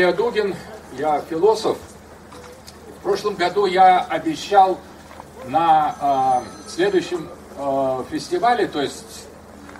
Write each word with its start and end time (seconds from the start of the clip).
фамилия 0.00 0.12
Дугин, 0.16 0.56
я 0.96 1.20
философ. 1.28 1.76
В 3.00 3.02
прошлом 3.02 3.34
году 3.34 3.66
я 3.66 4.00
обещал 4.00 4.78
на 5.44 6.42
э, 6.66 6.70
следующем 6.70 7.28
э, 7.58 8.04
фестивале, 8.10 8.66
то 8.66 8.80
есть 8.80 9.26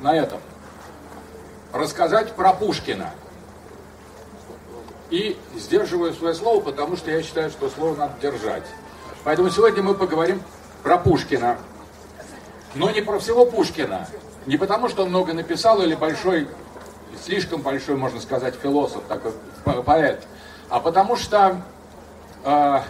на 0.03 0.15
этом, 0.15 0.39
рассказать 1.73 2.33
про 2.33 2.53
Пушкина. 2.53 3.11
И 5.09 5.39
сдерживаю 5.57 6.13
свое 6.13 6.35
слово, 6.35 6.61
потому 6.61 6.99
что 6.99 7.11
я 7.11 7.23
считаю, 7.23 7.49
что 7.49 7.71
слово 7.71 7.97
надо 7.97 8.13
держать. 8.21 8.67
Поэтому 9.25 9.49
сегодня 9.49 9.83
мы 9.83 9.95
поговорим 9.95 10.43
про 10.83 10.99
Пушкина. 10.99 11.57
Но 12.75 12.91
не 12.91 13.01
про 13.01 13.19
всего 13.21 13.47
Пушкина. 13.47 14.07
Не 14.45 14.59
потому, 14.59 14.91
что 14.91 15.05
он 15.05 15.09
много 15.09 15.33
написал 15.33 15.81
или 15.81 15.95
большой, 15.95 16.47
слишком 17.25 17.63
большой, 17.63 17.97
можно 17.97 18.21
сказать, 18.21 18.55
философ, 18.55 19.03
такой 19.09 19.33
поэт, 19.85 20.23
а 20.69 20.81
потому 20.81 21.17
что 21.17 21.61
э, 22.45 22.81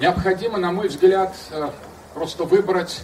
необходимо, 0.00 0.58
на 0.58 0.72
мой 0.72 0.88
взгляд, 0.88 1.34
э, 1.50 1.70
просто 2.14 2.44
выбрать 2.44 3.02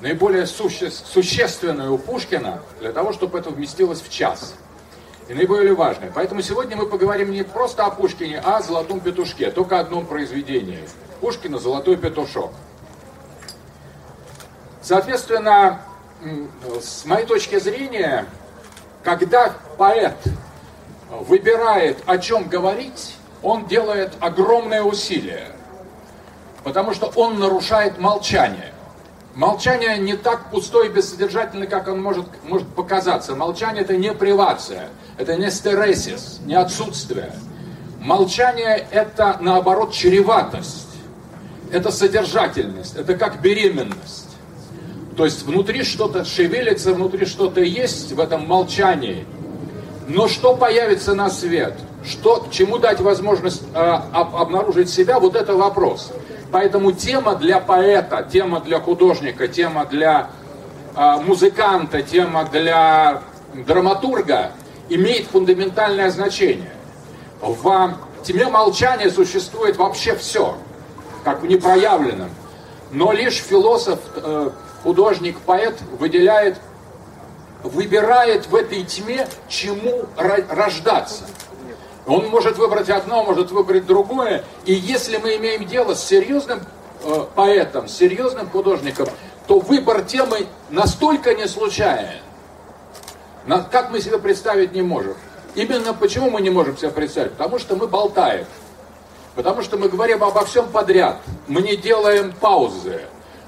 наиболее 0.00 0.46
суще, 0.46 0.90
существенное 0.90 1.90
у 1.90 1.98
Пушкина 1.98 2.60
для 2.80 2.92
того, 2.92 3.12
чтобы 3.12 3.38
это 3.38 3.50
вместилось 3.50 4.00
в 4.00 4.10
час. 4.10 4.54
И 5.28 5.34
наиболее 5.34 5.74
важное. 5.74 6.10
Поэтому 6.12 6.42
сегодня 6.42 6.76
мы 6.76 6.86
поговорим 6.86 7.30
не 7.30 7.44
просто 7.44 7.86
о 7.86 7.90
Пушкине, 7.90 8.40
а 8.44 8.56
о 8.56 8.62
«Золотом 8.62 8.98
петушке», 8.98 9.50
только 9.52 9.78
одном 9.78 10.04
произведении. 10.04 10.80
Пушкина 11.20 11.58
«Золотой 11.58 11.96
петушок». 11.96 12.50
Соответственно, 14.82 15.80
с 16.80 17.04
моей 17.04 17.24
точки 17.24 17.60
зрения, 17.60 18.26
когда 19.04 19.54
поэт 19.76 20.16
выбирает, 21.10 21.98
о 22.06 22.18
чем 22.18 22.48
говорить, 22.48 23.16
он 23.42 23.66
делает 23.66 24.12
огромное 24.20 24.82
усилие, 24.82 25.48
потому 26.64 26.94
что 26.94 27.12
он 27.16 27.38
нарушает 27.38 27.98
молчание. 27.98 28.72
Молчание 29.34 29.98
не 29.98 30.14
так 30.14 30.50
пустой 30.50 30.88
и 30.88 30.90
бессодержательно, 30.90 31.66
как 31.66 31.88
он 31.88 32.02
может, 32.02 32.26
может 32.44 32.68
показаться. 32.68 33.34
Молчание 33.34 33.82
это 33.82 33.96
не 33.96 34.12
привация, 34.12 34.90
это 35.16 35.36
не 35.36 35.50
стересис, 35.50 36.40
не 36.44 36.54
отсутствие. 36.54 37.32
Молчание 37.98 38.86
это 38.90 39.38
наоборот 39.40 39.92
чреватость, 39.92 40.88
это 41.70 41.90
содержательность, 41.90 42.96
это 42.96 43.14
как 43.14 43.40
беременность. 43.40 44.28
То 45.16 45.24
есть 45.24 45.42
внутри 45.44 45.82
что-то 45.82 46.24
шевелится, 46.24 46.92
внутри 46.92 47.26
что-то 47.26 47.60
есть 47.60 48.12
в 48.12 48.20
этом 48.20 48.46
молчании. 48.46 49.26
Но 50.14 50.28
что 50.28 50.54
появится 50.54 51.14
на 51.14 51.30
свет? 51.30 51.72
Что, 52.04 52.46
чему 52.50 52.76
дать 52.76 53.00
возможность 53.00 53.62
э, 53.74 53.78
об, 54.12 54.36
обнаружить 54.36 54.90
себя? 54.90 55.18
Вот 55.18 55.34
это 55.36 55.56
вопрос. 55.56 56.12
Поэтому 56.50 56.92
тема 56.92 57.34
для 57.34 57.60
поэта, 57.60 58.28
тема 58.30 58.60
для 58.60 58.78
художника, 58.78 59.48
тема 59.48 59.86
для 59.86 60.28
э, 60.94 61.16
музыканта, 61.22 62.02
тема 62.02 62.44
для 62.44 63.22
драматурга 63.54 64.52
имеет 64.90 65.28
фундаментальное 65.28 66.10
значение. 66.10 66.72
В 67.40 67.96
теме 68.22 68.48
молчания 68.48 69.10
существует 69.10 69.78
вообще 69.78 70.14
все, 70.14 70.58
как 71.24 71.40
в 71.40 71.46
непроявленном. 71.46 72.28
Но 72.90 73.12
лишь 73.12 73.36
философ, 73.36 73.98
э, 74.16 74.50
художник, 74.82 75.38
поэт 75.40 75.80
выделяет, 75.98 76.58
выбирает 77.62 78.46
в 78.46 78.54
этой 78.54 78.84
тьме, 78.84 79.26
чему 79.48 80.06
рождаться. 80.16 81.24
Он 82.06 82.28
может 82.28 82.58
выбрать 82.58 82.90
одно, 82.90 83.24
может 83.24 83.50
выбрать 83.52 83.86
другое. 83.86 84.44
И 84.64 84.72
если 84.72 85.18
мы 85.18 85.36
имеем 85.36 85.64
дело 85.66 85.94
с 85.94 86.04
серьезным 86.04 86.60
э, 87.04 87.24
поэтом, 87.34 87.88
с 87.88 87.96
серьезным 87.96 88.50
художником, 88.50 89.08
то 89.46 89.60
выбор 89.60 90.02
темы 90.02 90.46
настолько 90.70 91.34
не 91.34 91.46
случайен, 91.46 92.20
как 93.70 93.90
мы 93.90 94.00
себе 94.00 94.18
представить 94.18 94.72
не 94.72 94.82
можем. 94.82 95.14
Именно 95.54 95.94
почему 95.94 96.30
мы 96.30 96.40
не 96.40 96.50
можем 96.50 96.76
себе 96.76 96.90
представить? 96.90 97.32
Потому 97.32 97.58
что 97.58 97.76
мы 97.76 97.86
болтаем. 97.86 98.46
Потому 99.34 99.62
что 99.62 99.76
мы 99.76 99.88
говорим 99.88 100.22
обо 100.24 100.44
всем 100.44 100.68
подряд. 100.68 101.18
Мы 101.46 101.62
не 101.62 101.76
делаем 101.76 102.32
паузы. 102.32 103.02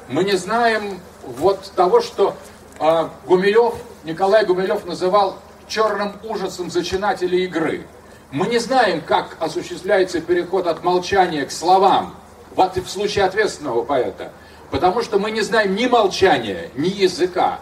Мы 0.08 0.24
не 0.24 0.36
знаем 0.36 1.00
вот 1.24 1.70
того, 1.74 2.00
что 2.00 2.34
э, 2.78 3.08
Гумилев, 3.26 3.74
Николай 4.04 4.44
Гумилев 4.44 4.84
называл 4.84 5.38
черным 5.66 6.12
ужасом 6.24 6.70
зачинателей 6.70 7.44
игры. 7.44 7.86
Мы 8.30 8.46
не 8.48 8.58
знаем, 8.58 9.00
как 9.00 9.36
осуществляется 9.40 10.20
переход 10.20 10.66
от 10.66 10.84
молчания 10.84 11.46
к 11.46 11.50
словам, 11.50 12.14
в, 12.54 12.70
случае 12.86 13.24
ответственного 13.24 13.82
поэта, 13.82 14.30
потому 14.70 15.02
что 15.02 15.18
мы 15.18 15.30
не 15.30 15.40
знаем 15.40 15.74
ни 15.74 15.86
молчания, 15.86 16.70
ни 16.74 16.88
языка. 16.88 17.60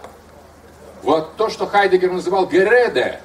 Вот 1.03 1.37
то, 1.37 1.49
что 1.49 1.67
Хайдегер 1.67 2.11
называл 2.11 2.47
гереде, 2.49 3.21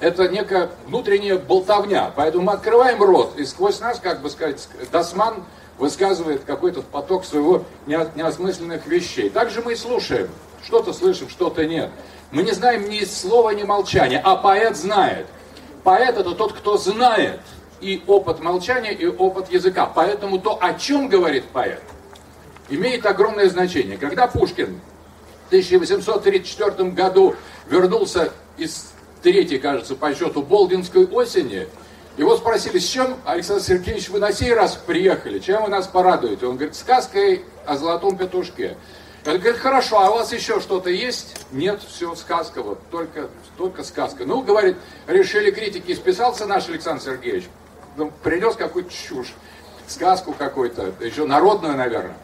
это 0.00 0.28
некая 0.28 0.70
внутренняя 0.86 1.38
болтовня. 1.38 2.10
Поэтому 2.16 2.44
мы 2.44 2.52
открываем 2.52 3.00
рот, 3.00 3.38
и 3.38 3.44
сквозь 3.44 3.78
нас, 3.78 4.00
как 4.00 4.22
бы 4.22 4.28
сказать, 4.28 4.68
Дасман 4.90 5.44
высказывает 5.78 6.42
какой-то 6.44 6.82
поток 6.82 7.24
своего 7.24 7.64
неосмысленных 7.86 8.86
вещей. 8.86 9.30
Также 9.30 9.62
мы 9.62 9.74
и 9.74 9.76
слушаем. 9.76 10.28
Что-то 10.62 10.92
слышим, 10.92 11.28
что-то 11.30 11.64
нет. 11.64 11.90
Мы 12.32 12.42
не 12.42 12.52
знаем 12.52 12.88
ни 12.88 13.04
слова, 13.04 13.50
ни 13.50 13.64
молчания, 13.64 14.20
а 14.22 14.36
поэт 14.36 14.76
знает. 14.76 15.26
Поэт 15.82 16.16
это 16.16 16.34
тот, 16.34 16.52
кто 16.52 16.76
знает 16.76 17.40
и 17.80 18.02
опыт 18.06 18.40
молчания, 18.40 18.92
и 18.92 19.06
опыт 19.06 19.50
языка. 19.50 19.90
Поэтому 19.92 20.38
то, 20.38 20.58
о 20.60 20.74
чем 20.74 21.08
говорит 21.08 21.46
поэт, 21.46 21.82
имеет 22.68 23.04
огромное 23.06 23.48
значение. 23.48 23.96
Когда 23.96 24.26
Пушкин 24.26 24.80
в 25.44 25.46
1834 25.48 26.90
году 26.90 27.34
вернулся 27.68 28.32
из 28.56 28.92
третьей, 29.22 29.58
кажется, 29.58 29.96
по 29.96 30.14
счету 30.14 30.42
Болдинской 30.42 31.06
осени, 31.06 31.66
его 32.16 32.36
спросили, 32.36 32.78
с 32.78 32.86
чем, 32.86 33.16
Александр 33.24 33.62
Сергеевич, 33.62 34.08
вы 34.10 34.18
на 34.18 34.32
сей 34.32 34.52
раз 34.52 34.74
приехали, 34.74 35.38
чем 35.38 35.62
вы 35.64 35.68
нас 35.68 35.86
порадуете? 35.86 36.46
Он 36.46 36.56
говорит, 36.56 36.76
сказкой 36.76 37.44
о 37.66 37.76
золотом 37.76 38.16
петушке. 38.16 38.76
Он 39.26 39.38
говорит, 39.38 39.58
хорошо, 39.58 40.00
а 40.00 40.10
у 40.10 40.14
вас 40.14 40.32
еще 40.32 40.60
что-то 40.60 40.88
есть? 40.88 41.46
Нет, 41.52 41.80
все, 41.86 42.14
сказка, 42.14 42.62
вот, 42.62 42.80
только, 42.90 43.28
только 43.58 43.84
сказка. 43.84 44.24
Ну, 44.24 44.40
говорит, 44.40 44.76
решили 45.06 45.50
критики, 45.50 45.94
списался 45.94 46.46
наш 46.46 46.68
Александр 46.68 47.02
Сергеевич, 47.02 47.44
ну, 47.96 48.10
принес 48.22 48.56
какую-то 48.56 48.90
чушь, 48.90 49.34
сказку 49.86 50.32
какую-то, 50.32 50.94
еще 51.00 51.26
народную, 51.26 51.76
наверное. 51.76 52.16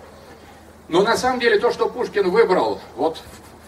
Но 0.89 1.03
на 1.03 1.17
самом 1.17 1.41
деле 1.41 1.59
то, 1.59 1.71
что 1.71 1.89
Пушкин 1.89 2.31
выбрал, 2.31 2.81
вот 2.97 3.19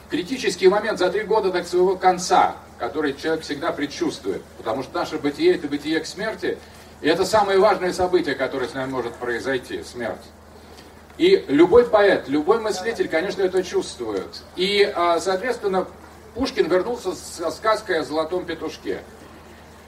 в 0.07 0.11
критический 0.11 0.69
момент 0.69 0.99
за 0.99 1.11
три 1.11 1.23
года 1.23 1.51
до 1.51 1.63
своего 1.65 1.97
конца, 1.97 2.57
который 2.79 3.13
человек 3.15 3.45
всегда 3.45 3.73
предчувствует. 3.73 4.43
Потому 4.57 4.83
что 4.83 4.95
наше 4.95 5.19
бытие– 5.19 5.55
это 5.57 5.67
бытие 5.67 6.01
к 6.01 6.07
смерти. 6.07 6.57
И 7.01 7.09
это 7.09 7.25
самое 7.25 7.59
важное 7.59 7.93
событие, 7.93 8.35
которое 8.35 8.69
с 8.69 8.75
нами 8.75 8.91
может 8.91 9.15
произойти– 9.15 9.83
смерть. 9.85 10.23
И 11.19 11.45
любой 11.49 11.85
поэт, 11.85 12.29
любой 12.29 12.61
мыслитель, 12.61 13.09
конечно, 13.09 13.43
это 13.43 13.63
чувствует. 13.65 14.43
И, 14.55 14.91
а, 14.95 15.19
соответственно, 15.19 15.87
Пушкин 16.35 16.69
вернулся 16.69 17.13
со 17.15 17.51
сказкой 17.51 18.01
о 18.01 18.05
золотом 18.05 18.45
петушке. 18.45 19.03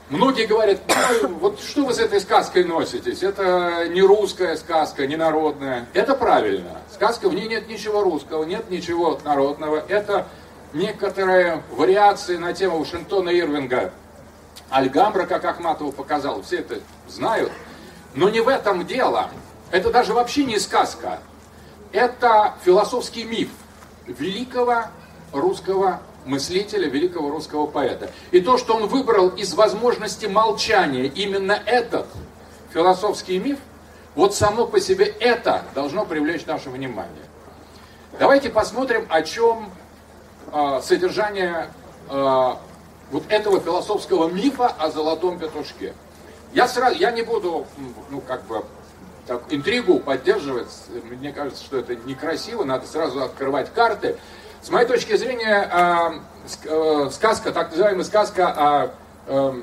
Многие 0.09 0.47
говорят, 0.47 0.81
ну, 1.23 1.29
вот 1.35 1.61
что 1.61 1.85
вы 1.85 1.95
с 1.95 2.01
этой 2.01 2.21
сказкой 2.21 2.65
носитесь? 2.65 3.23
Это 3.23 3.87
не 3.89 4.03
русская 4.03 4.57
сказка, 4.57 5.07
не 5.07 5.15
народная. 5.15 5.87
Это 5.95 6.17
правильно. 6.17 6.79
Сказка, 6.93 7.29
в 7.29 7.35
ней 7.35 7.47
нет 7.47 7.69
ничего 7.69 8.03
русского, 8.03 8.43
нет 8.43 8.69
ничего 8.69 9.21
народного. 9.25 9.85
Это 9.89 10.27
некоторые 10.73 11.63
вариации 11.71 12.39
на 12.39 12.53
тему 12.53 12.81
Вашингтона 12.81 13.31
Ирвинга. 13.31 13.93
Альгамбра, 14.69 15.27
как 15.27 15.45
Ахматова 15.45 15.93
показал, 15.93 16.43
все 16.43 16.59
это 16.59 16.81
знают. 17.07 17.53
Но 18.17 18.29
не 18.29 18.41
в 18.41 18.49
этом 18.49 18.85
дело. 18.85 19.31
Это 19.71 19.91
даже 19.91 20.15
вообще 20.15 20.45
не 20.45 20.59
сказка. 20.59 21.21
Это 21.93 22.55
философский 22.65 23.25
миф 23.25 23.51
великого 24.07 24.85
русского 25.33 26.01
мыслителя, 26.25 26.89
великого 26.89 27.31
русского 27.31 27.67
поэта. 27.67 28.11
И 28.31 28.41
то, 28.41 28.59
что 28.59 28.75
он 28.75 28.87
выбрал 28.87 29.29
из 29.29 29.55
возможности 29.55 30.27
молчания 30.27 31.07
именно 31.07 31.53
этот 31.53 32.07
философский 32.73 33.39
миф, 33.39 33.59
вот 34.15 34.35
само 34.35 34.67
по 34.67 34.81
себе 34.81 35.07
это 35.07 35.63
должно 35.75 36.05
привлечь 36.05 36.47
наше 36.47 36.71
внимание. 36.71 37.25
Давайте 38.19 38.51
посмотрим, 38.51 39.07
о 39.09 39.23
чем 39.23 39.71
э, 40.53 40.81
содержание 40.83 41.71
э, 42.09 42.55
вот 43.11 43.23
этого 43.29 43.61
философского 43.61 44.29
мифа 44.29 44.67
о 44.67 44.91
золотом 44.91 45.39
петушке. 45.39 45.95
Я, 46.53 46.67
сразу, 46.67 46.97
я 46.97 47.13
не 47.13 47.23
буду, 47.23 47.67
ну, 48.11 48.21
как 48.21 48.45
бы, 48.47 48.65
так, 49.27 49.43
интригу 49.51 50.01
поддерживать. 50.01 50.69
Мне 51.05 51.33
кажется, 51.33 51.65
что 51.65 51.79
это 51.79 51.95
некрасиво, 51.97 52.65
надо 52.65 52.87
сразу 52.87 53.23
открывать 53.23 53.73
карты. 53.73 54.17
С 54.63 54.71
моей 54.71 54.87
точки 54.87 55.17
зрения, 55.17 56.21
э, 56.65 57.11
сказка, 57.11 57.53
так 57.53 57.71
называемая 57.71 58.05
сказка 58.05 58.49
о 58.49 58.91
э, 59.27 59.63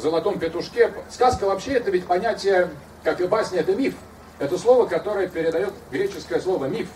золотом 0.00 0.38
петушке. 0.38 0.92
Сказка 1.10 1.44
вообще 1.44 1.72
это 1.72 1.90
ведь 1.90 2.06
понятие, 2.06 2.70
как 3.02 3.20
и 3.20 3.26
басня, 3.26 3.60
это 3.60 3.74
миф. 3.74 3.94
Это 4.38 4.56
слово, 4.56 4.86
которое 4.86 5.28
передает 5.28 5.74
греческое 5.90 6.40
слово 6.40 6.66
миф. 6.66 6.88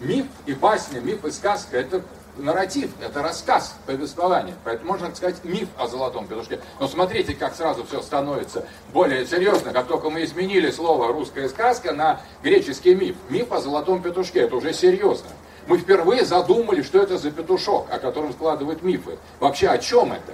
Миф 0.00 0.26
и 0.44 0.52
басня, 0.52 1.00
миф 1.00 1.24
и 1.24 1.30
сказка– 1.30 1.76
это 1.78 2.02
нарратив, 2.36 2.90
это 3.00 3.22
рассказ, 3.22 3.76
повествование. 3.86 4.54
Поэтому 4.64 4.92
можно 4.92 5.14
сказать 5.14 5.44
миф 5.44 5.68
о 5.78 5.86
золотом 5.86 6.26
петушке. 6.26 6.60
Но 6.80 6.88
смотрите, 6.88 7.34
как 7.34 7.54
сразу 7.54 7.84
все 7.84 8.02
становится 8.02 8.66
более 8.92 9.26
серьезно, 9.26 9.72
как 9.72 9.86
только 9.86 10.10
мы 10.10 10.24
изменили 10.24 10.70
слово 10.70 11.12
русская 11.12 11.48
сказка 11.48 11.92
на 11.92 12.20
греческий 12.42 12.94
миф. 12.94 13.16
Миф 13.28 13.52
о 13.52 13.60
золотом 13.60 14.02
петушке, 14.02 14.40
это 14.40 14.56
уже 14.56 14.72
серьезно. 14.72 15.28
Мы 15.66 15.78
впервые 15.78 16.24
задумали, 16.24 16.82
что 16.82 17.02
это 17.02 17.18
за 17.18 17.30
петушок, 17.30 17.86
о 17.90 17.98
котором 17.98 18.32
складывают 18.32 18.82
мифы. 18.82 19.18
Вообще 19.40 19.68
о 19.68 19.78
чем 19.78 20.12
это? 20.12 20.32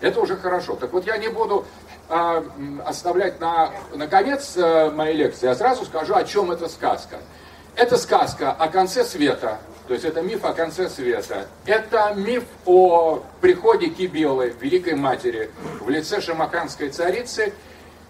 Это 0.00 0.20
уже 0.20 0.36
хорошо. 0.36 0.76
Так 0.76 0.92
вот 0.92 1.06
я 1.06 1.18
не 1.18 1.28
буду 1.28 1.66
э, 2.08 2.42
оставлять 2.86 3.40
на, 3.40 3.70
на 3.94 4.06
конец 4.06 4.56
э, 4.56 4.90
моей 4.90 5.16
лекции, 5.16 5.46
я 5.46 5.54
сразу 5.54 5.84
скажу, 5.84 6.14
о 6.14 6.24
чем 6.24 6.50
эта 6.50 6.68
сказка. 6.68 7.18
Это 7.76 7.96
сказка 7.98 8.52
о 8.52 8.68
конце 8.68 9.04
света, 9.04 9.58
то 9.90 9.94
есть 9.94 10.06
это 10.06 10.22
миф 10.22 10.44
о 10.44 10.52
конце 10.52 10.88
света. 10.88 11.48
Это 11.66 12.14
миф 12.14 12.44
о 12.64 13.24
приходе 13.40 13.88
Кибелы, 13.88 14.54
Великой 14.60 14.94
Матери, 14.94 15.50
в 15.80 15.90
лице 15.90 16.20
шамаханской 16.20 16.90
царицы. 16.90 17.52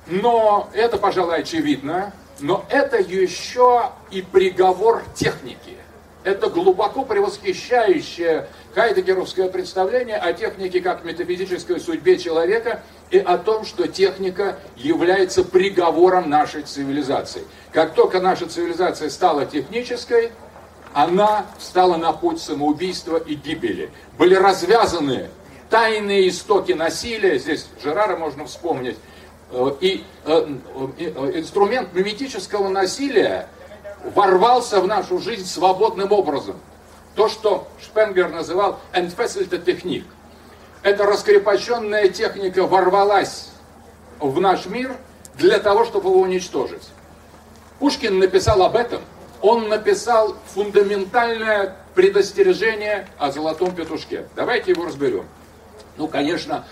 Но 0.07 0.69
это, 0.75 0.99
пожалуй, 0.99 1.37
очевидно. 1.37 2.13
Но 2.39 2.67
это 2.69 2.99
еще 2.99 3.93
и 4.11 4.21
приговор 4.21 5.03
техники. 5.15 5.79
Это 6.23 6.51
глубоко 6.51 7.07
превосхищающее 7.07 8.47
хайдегеровское 8.75 9.49
представление 9.49 10.19
о 10.19 10.35
технике 10.35 10.83
как 10.83 11.03
метафизической 11.03 11.81
судьбе 11.81 12.19
человека 12.19 12.83
и 13.11 13.17
о 13.17 13.39
том, 13.39 13.65
что 13.65 13.89
техника 13.89 14.59
является 14.77 15.45
приговором 15.45 16.29
нашей 16.29 16.61
цивилизации. 16.61 17.45
Как 17.73 17.95
только 17.95 18.21
наша 18.21 18.47
цивилизация 18.47 19.09
стала 19.09 19.47
технической, 19.47 20.31
она 20.93 21.47
встала 21.59 21.97
на 21.97 22.13
путь 22.13 22.41
самоубийства 22.41 23.17
и 23.17 23.35
гибели. 23.35 23.91
Были 24.19 24.35
развязаны 24.35 25.31
тайные 25.69 26.29
истоки 26.29 26.73
насилия, 26.73 27.39
здесь 27.39 27.67
Жерара 27.83 28.17
можно 28.17 28.45
вспомнить, 28.47 28.97
э, 29.53 29.73
и 29.81 30.05
э, 30.25 30.57
э, 30.99 31.05
инструмент 31.39 31.93
миметического 31.93 32.69
насилия 32.69 33.49
ворвался 34.15 34.81
в 34.81 34.87
нашу 34.87 35.19
жизнь 35.19 35.47
свободным 35.47 36.11
образом. 36.13 36.57
То, 37.15 37.29
что 37.29 37.69
Шпенгер 37.81 38.31
называл 38.31 38.81
«entfesselte 38.93 39.63
техник». 39.63 40.05
Эта 40.83 41.05
раскрепощенная 41.05 42.09
техника 42.09 42.67
ворвалась 42.67 43.51
в 44.19 44.41
наш 44.41 44.67
мир 44.67 44.97
для 45.35 45.59
того, 45.59 45.85
чтобы 45.85 46.09
его 46.11 46.21
уничтожить. 46.21 46.89
Пушкин 47.79 48.19
написал 48.19 48.63
об 48.63 48.75
этом– 48.75 49.03
он 49.43 49.69
написал 49.69 50.37
фундаментальное 50.47 51.77
предостережение 51.95 53.09
о 53.19 53.31
золотом 53.31 53.75
петушке. 53.75 54.27
Давайте 54.37 54.73
его 54.73 54.85
разберем. 54.85 55.27
Ну, 55.97 56.09
конечно, 56.09 56.65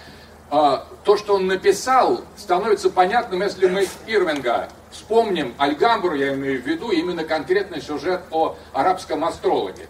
а, 0.50 0.86
то, 1.04 1.16
что 1.16 1.34
он 1.34 1.46
написал, 1.46 2.22
становится 2.36 2.90
понятным, 2.90 3.42
если 3.42 3.66
мы 3.66 3.86
Ирвинга 4.06 4.68
вспомним, 4.90 5.54
Альгамбру, 5.58 6.14
я 6.14 6.34
имею 6.34 6.62
в 6.62 6.66
виду, 6.66 6.90
именно 6.90 7.24
конкретный 7.24 7.82
сюжет 7.82 8.22
о 8.30 8.56
арабском 8.72 9.24
астрологе. 9.24 9.88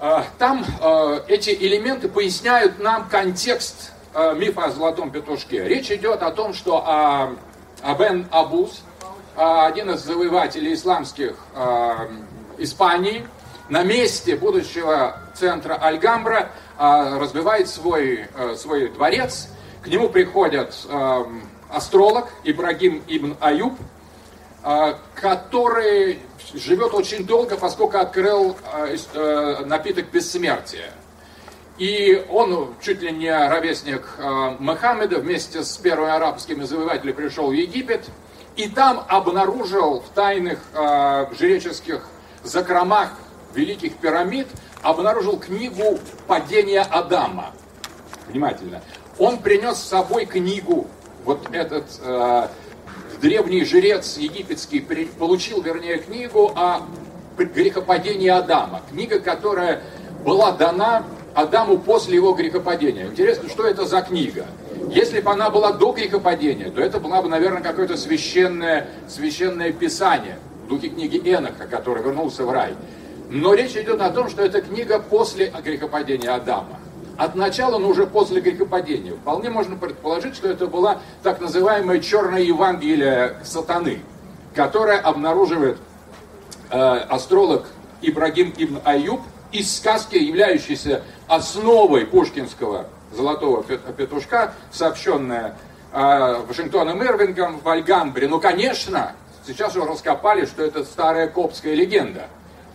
А, 0.00 0.24
там 0.38 0.64
а, 0.80 1.22
эти 1.28 1.50
элементы 1.50 2.08
поясняют 2.08 2.78
нам 2.78 3.08
контекст 3.08 3.92
мифа 4.36 4.66
о 4.66 4.70
золотом 4.70 5.10
петушке. 5.10 5.64
Речь 5.64 5.90
идет 5.90 6.22
о 6.22 6.30
том, 6.30 6.54
что 6.54 6.86
Абен 7.82 8.28
Абус, 8.30 8.82
а, 8.82 8.93
один 9.36 9.90
из 9.90 10.04
завоевателей 10.04 10.74
исламских 10.74 11.34
а, 11.54 12.08
Испании, 12.58 13.26
на 13.68 13.82
месте 13.82 14.36
будущего 14.36 15.18
центра 15.34 15.74
Альгамбра 15.74 16.50
а, 16.76 17.18
разбивает 17.18 17.68
свой, 17.68 18.28
свой 18.56 18.88
дворец. 18.88 19.48
К 19.82 19.88
нему 19.88 20.08
приходит 20.08 20.74
астролог 21.68 22.28
Ибрагим 22.44 23.02
ибн 23.06 23.36
Аюб, 23.38 23.74
который 25.14 26.20
живет 26.54 26.94
очень 26.94 27.26
долго, 27.26 27.58
поскольку 27.58 27.98
открыл 27.98 28.56
напиток 29.66 30.10
бессмертия. 30.10 30.90
И 31.76 32.24
он 32.30 32.72
чуть 32.80 33.02
ли 33.02 33.12
не 33.12 33.30
ровесник 33.30 34.08
Мухаммеда, 34.58 35.18
вместе 35.18 35.62
с 35.62 35.76
первыми 35.76 36.12
арабскими 36.12 36.64
завоевателями 36.64 37.12
пришел 37.12 37.48
в 37.48 37.52
Египет– 37.52 38.06
и 38.56 38.68
там 38.68 39.04
обнаружил 39.08 40.00
в 40.00 40.08
тайных 40.14 40.60
э, 40.72 41.26
жреческих 41.36 42.06
закромах 42.42 43.14
великих 43.54 43.96
пирамид, 43.96 44.48
обнаружил 44.82 45.38
книгу 45.38 45.98
«Падение 46.26 46.82
Адама». 46.82 47.52
Внимательно. 48.28 48.82
Он 49.18 49.38
принес 49.38 49.78
с 49.78 49.88
собой 49.88 50.26
книгу, 50.26 50.86
вот 51.24 51.48
этот 51.52 51.84
э, 52.02 52.48
древний 53.20 53.64
жрец 53.64 54.16
египетский 54.18 54.80
получил, 54.80 55.62
вернее, 55.62 55.98
книгу 55.98 56.52
о 56.54 56.82
грехопадении 57.36 58.28
Адама. 58.28 58.82
Книга, 58.90 59.20
которая 59.20 59.82
была 60.24 60.52
дана 60.52 61.04
Адаму 61.34 61.78
после 61.78 62.16
его 62.16 62.32
грехопадения. 62.32 63.06
Интересно, 63.06 63.48
что 63.48 63.66
это 63.66 63.86
за 63.86 64.02
книга? 64.02 64.46
Если 64.90 65.20
бы 65.20 65.30
она 65.30 65.50
была 65.50 65.72
до 65.72 65.92
грехопадения, 65.92 66.70
то 66.70 66.80
это 66.80 66.98
была 66.98 67.22
бы, 67.22 67.28
наверное, 67.28 67.62
какое-то 67.62 67.96
священное, 67.96 68.88
священное 69.08 69.72
писание 69.72 70.38
в 70.64 70.68
духе 70.68 70.88
книги 70.88 71.20
Эноха, 71.24 71.66
который 71.66 72.02
вернулся 72.02 72.44
в 72.44 72.50
рай. 72.50 72.74
Но 73.30 73.54
речь 73.54 73.76
идет 73.76 74.00
о 74.00 74.10
том, 74.10 74.28
что 74.28 74.42
это 74.42 74.60
книга 74.60 74.98
после 74.98 75.52
грехопадения 75.64 76.34
Адама. 76.34 76.78
От 77.16 77.36
начала, 77.36 77.78
но 77.78 77.88
уже 77.88 78.06
после 78.06 78.40
грехопадения. 78.40 79.12
Вполне 79.12 79.50
можно 79.50 79.76
предположить, 79.76 80.34
что 80.34 80.48
это 80.48 80.66
была 80.66 81.00
так 81.22 81.40
называемая 81.40 82.00
черная 82.00 82.42
Евангелие 82.42 83.36
сатаны, 83.44 84.00
которая 84.54 84.98
обнаруживает 84.98 85.78
э, 86.70 86.76
астролог 86.76 87.66
Ибрагим 88.02 88.52
ибн 88.56 88.80
Аюб 88.84 89.20
из 89.52 89.76
сказки, 89.76 90.16
являющейся 90.16 91.02
основой 91.28 92.06
пушкинского 92.06 92.86
золотого 93.14 93.62
петушка, 93.62 94.54
сообщенная 94.70 95.56
Вашингтоном 95.92 97.02
Ирвингом 97.02 97.60
в 97.60 97.68
Альгамбре. 97.68 98.28
Ну, 98.28 98.40
конечно, 98.40 99.12
сейчас 99.46 99.76
уже 99.76 99.86
раскопали, 99.86 100.44
что 100.44 100.64
это 100.64 100.84
старая 100.84 101.28
коптская 101.28 101.74
легенда. 101.74 102.28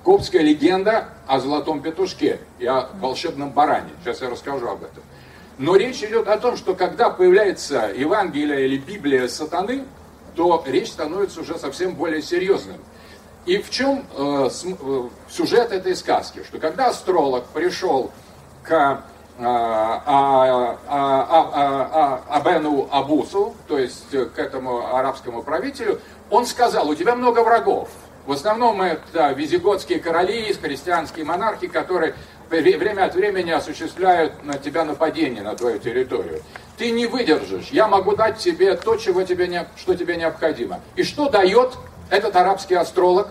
Коптская 0.06 0.42
легенда 0.42 1.10
о 1.28 1.40
золотом 1.40 1.82
петушке 1.82 2.40
и 2.60 2.66
о 2.66 2.90
волшебном 3.00 3.52
баране. 3.52 3.90
Сейчас 4.02 4.22
я 4.22 4.30
расскажу 4.30 4.68
об 4.68 4.84
этом. 4.84 5.04
Но 5.58 5.76
речь 5.76 6.02
идет 6.02 6.30
о 6.30 6.38
том, 6.38 6.56
что 6.56 6.74
когда 6.74 7.10
появляется 7.10 7.92
Евангелие 7.94 8.66
или 8.66 8.78
Библия 8.78 9.28
сатаны, 9.28 9.84
то 10.36 10.64
речь 10.66 10.90
становится 10.90 11.42
уже 11.42 11.60
совсем 11.60 11.96
более 11.96 12.22
серьезным. 12.22 12.78
И 13.46 13.58
в 13.58 13.70
чем 13.70 14.06
э, 14.16 14.50
э, 14.50 15.10
сюжет 15.30 15.74
этой 15.74 15.96
сказки? 15.98 16.44
Что 16.48 16.60
когда 16.60 16.88
астролог 16.88 17.46
пришел 17.48 18.12
к 18.64 19.04
а, 19.42 20.78
а, 20.88 22.22
а, 22.28 22.38
Абену 22.38 22.90
Абусу, 22.92 23.56
то 23.68 23.78
есть 23.78 24.10
к 24.10 24.38
этому 24.38 24.94
арабскому 24.94 25.44
правителю, 25.44 26.02
он 26.30 26.46
сказал, 26.46 26.90
у 26.90 26.96
тебя 26.96 27.16
много 27.16 27.40
врагов. 27.40 27.90
В 28.26 28.34
основном 28.34 28.82
это 28.82 29.32
визиготские 29.32 30.00
короли, 30.00 30.54
христианские 30.54 31.26
монархи, 31.26 31.68
которые 31.68 32.16
время 32.50 33.06
от 33.06 33.16
времени 33.16 33.52
осуществляют 33.52 34.44
на 34.44 34.56
тебя 34.56 34.84
нападение 34.84 35.42
на 35.42 35.56
твою 35.56 35.80
территорию. 35.80 36.42
Ты 36.78 36.92
не 36.92 37.06
выдержишь. 37.06 37.70
Я 37.70 37.88
могу 37.88 38.16
дать 38.16 38.38
тебе 38.40 38.76
то, 38.76 38.98
чего 38.98 39.24
тебе 39.24 39.48
не, 39.48 39.66
что 39.78 39.96
тебе 39.96 40.18
необходимо. 40.18 40.82
И 40.96 41.04
что 41.04 41.30
дает 41.30 41.78
этот 42.10 42.36
арабский 42.36 42.76
астролог, 42.76 43.30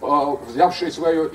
взявший 0.00 0.92
свою, 0.92 1.30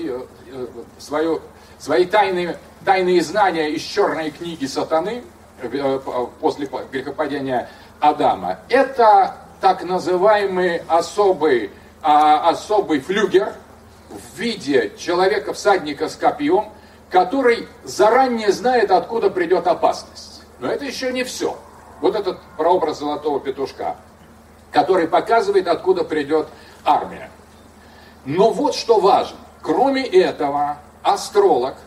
свою, 1.00 1.42
свои 1.80 2.06
тайные 2.06 2.58
тайные 2.86 3.22
знания 3.22 3.70
из 3.70 3.82
черной 3.82 4.32
книги 4.32 4.66
сатаны 4.66 5.24
э, 5.62 6.00
после 6.40 6.70
грехопадения 6.92 7.70
Адама. 8.00 8.60
Это 8.70 9.36
так 9.60 9.84
называемый 9.84 10.82
особый, 10.88 11.70
а, 12.02 12.50
особый 12.50 13.00
флюгер 13.00 13.54
в 14.10 14.40
виде 14.40 14.92
человека-всадника 14.98 16.10
с 16.10 16.16
копьем, 16.16 16.70
который 17.10 17.68
заранее 17.84 18.52
знает, 18.52 18.90
откуда 18.90 19.30
придет 19.30 19.68
опасность. 19.68 20.42
Но 20.60 20.68
это 20.68 20.86
еще 20.86 21.12
не 21.12 21.24
все. 21.24 21.58
Вот 22.02 22.16
этот 22.16 22.40
прообраз 22.58 23.00
золотого 23.00 23.40
петушка, 23.40 23.98
который 24.72 25.08
показывает, 25.08 25.68
откуда 25.68 26.04
придет 26.04 26.48
армия. 26.84 27.30
Но 28.26 28.52
вот 28.52 28.74
что 28.74 29.00
важно. 29.00 29.38
Кроме 29.62 30.04
этого, 30.04 30.80
астролог– 31.04 31.76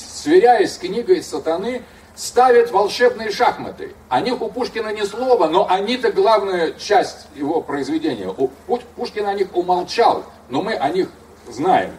сверяясь 0.00 0.74
с 0.74 0.78
книгой 0.78 1.22
сатаны, 1.22 1.82
ставит 2.14 2.70
волшебные 2.70 3.30
шахматы. 3.30 3.94
О 4.08 4.20
них 4.20 4.42
у 4.42 4.48
Пушкина 4.48 4.92
ни 4.92 5.02
слова, 5.02 5.48
но 5.48 5.66
они-то 5.68 6.12
главная 6.12 6.72
часть 6.72 7.26
его 7.34 7.60
произведения. 7.62 8.34
Пушкин 8.96 9.26
о 9.26 9.34
них 9.34 9.48
умолчал, 9.54 10.24
но 10.48 10.62
мы 10.62 10.74
о 10.74 10.88
них 10.90 11.08
знаем. 11.48 11.92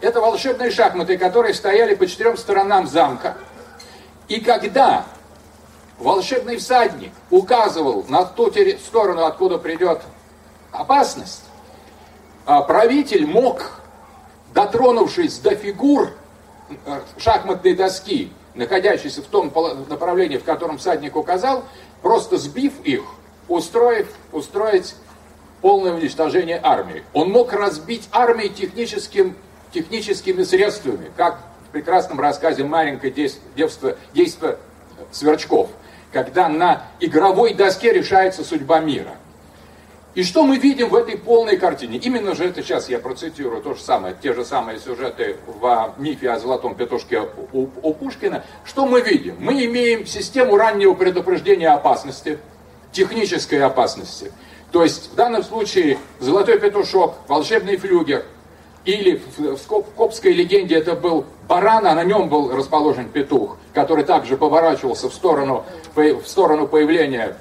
Это 0.00 0.20
волшебные 0.20 0.70
шахматы, 0.70 1.18
которые 1.18 1.54
стояли 1.54 1.94
по 1.94 2.06
четырем 2.06 2.36
сторонам 2.36 2.86
замка. 2.86 3.36
И 4.28 4.40
когда 4.40 5.06
волшебный 5.98 6.58
всадник 6.58 7.12
указывал 7.30 8.04
на 8.08 8.24
ту 8.24 8.52
сторону, 8.84 9.24
откуда 9.24 9.58
придет 9.58 10.02
опасность, 10.70 11.44
а 12.44 12.62
правитель 12.62 13.26
мог, 13.26 13.80
дотронувшись 14.54 15.38
до 15.38 15.56
фигур 15.56 16.12
шахматной 17.18 17.74
доски, 17.74 18.32
находящейся 18.54 19.22
в 19.22 19.26
том 19.26 19.52
направлении, 19.88 20.38
в 20.38 20.44
котором 20.44 20.78
всадник 20.78 21.16
указал, 21.16 21.64
просто 22.02 22.38
сбив 22.38 22.80
их, 22.84 23.02
устроив, 23.48 24.08
устроить 24.32 24.94
полное 25.60 25.92
уничтожение 25.94 26.60
армии. 26.62 27.04
Он 27.12 27.30
мог 27.30 27.52
разбить 27.52 28.08
армию 28.12 28.50
техническим, 28.50 29.36
техническими 29.72 30.42
средствами, 30.42 31.10
как 31.16 31.40
в 31.68 31.72
прекрасном 31.72 32.20
рассказе 32.20 32.64
«Маленькое 32.64 33.12
детство, 33.56 33.96
действо 34.14 34.58
сверчков», 35.10 35.70
когда 36.12 36.48
на 36.48 36.84
игровой 37.00 37.54
доске 37.54 37.92
решается 37.92 38.44
судьба 38.44 38.80
мира. 38.80 39.16
И 40.16 40.22
что 40.22 40.44
мы 40.44 40.56
видим 40.56 40.88
в 40.88 40.94
этой 40.94 41.18
полной 41.18 41.58
картине? 41.58 41.98
Именно 41.98 42.34
же 42.34 42.46
это 42.46 42.62
сейчас 42.62 42.88
я 42.88 42.98
процитирую 42.98 43.60
то 43.60 43.74
же 43.74 43.82
самое, 43.82 44.16
те 44.22 44.32
же 44.32 44.46
самые 44.46 44.78
сюжеты 44.78 45.36
в 45.46 45.94
мифе 45.98 46.30
о 46.30 46.38
золотом 46.38 46.74
петушке 46.74 47.20
у, 47.52 47.68
у 47.82 47.92
Пушкина. 47.92 48.42
Что 48.64 48.86
мы 48.86 49.02
видим? 49.02 49.36
Мы 49.38 49.66
имеем 49.66 50.06
систему 50.06 50.56
раннего 50.56 50.94
предупреждения 50.94 51.68
опасности, 51.68 52.38
технической 52.92 53.60
опасности. 53.60 54.32
То 54.72 54.84
есть 54.84 55.12
в 55.12 55.16
данном 55.16 55.44
случае 55.44 55.98
золотой 56.18 56.58
петушок, 56.58 57.16
волшебный 57.28 57.76
флюгер, 57.76 58.24
или 58.86 59.20
в 59.36 59.66
копской 59.96 60.32
легенде 60.32 60.76
это 60.76 60.94
был 60.94 61.26
баран, 61.46 61.86
а 61.86 61.94
на 61.94 62.04
нем 62.04 62.30
был 62.30 62.56
расположен 62.56 63.10
петух, 63.10 63.58
который 63.74 64.04
также 64.04 64.38
поворачивался 64.38 65.10
в 65.10 65.14
сторону, 65.14 65.66
в 65.94 66.24
сторону 66.24 66.66
появления 66.66 67.36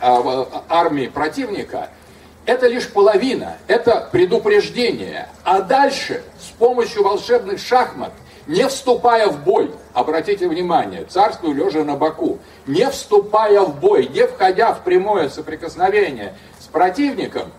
а, 0.00 0.64
армии 0.70 1.08
противника– 1.08 1.90
это 2.46 2.68
лишь 2.68 2.88
половина, 2.88 3.58
это 3.66 4.08
предупреждение. 4.12 5.28
А 5.44 5.60
дальше, 5.60 6.22
с 6.40 6.50
помощью 6.52 7.02
волшебных 7.02 7.58
шахмат, 7.58 8.12
не 8.46 8.66
вступая 8.68 9.26
в 9.26 9.42
бой, 9.42 9.72
обратите 9.92 10.48
внимание, 10.48 11.04
царствую 11.04 11.54
лежа 11.54 11.82
на 11.84 11.96
боку, 11.96 12.38
не 12.66 12.88
вступая 12.88 13.60
в 13.62 13.80
бой, 13.80 14.06
не 14.06 14.24
входя 14.26 14.72
в 14.72 14.84
прямое 14.84 15.28
соприкосновение 15.28 16.34
с 16.60 16.66
противником, 16.66 17.50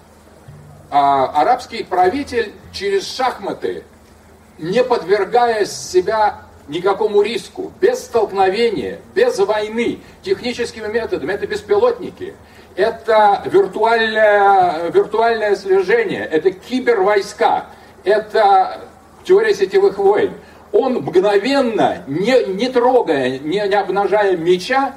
а, 0.89 1.25
арабский 1.41 1.83
правитель 1.83 2.53
через 2.71 3.05
шахматы, 3.13 3.83
не 4.57 4.81
подвергая 4.81 5.65
себя 5.65 6.43
никакому 6.69 7.21
риску, 7.21 7.73
без 7.81 7.99
столкновения, 7.99 8.99
без 9.13 9.37
войны, 9.39 9.99
техническими 10.21 10.87
методами, 10.87 11.33
это 11.33 11.45
беспилотники– 11.45 12.33
это 12.77 13.41
виртуальное, 13.45 14.89
виртуальное 14.91 15.55
слежение, 15.55 16.23
это 16.23 16.51
кибервойска, 16.51 17.65
это 18.03 18.81
теория 19.23 19.53
сетевых 19.53 19.97
войн. 19.97 20.33
Он 20.71 20.95
мгновенно, 20.95 22.03
не, 22.07 22.45
не 22.53 22.69
трогая, 22.69 23.39
не, 23.39 23.67
не 23.67 23.75
обнажая 23.75 24.37
меча, 24.37 24.95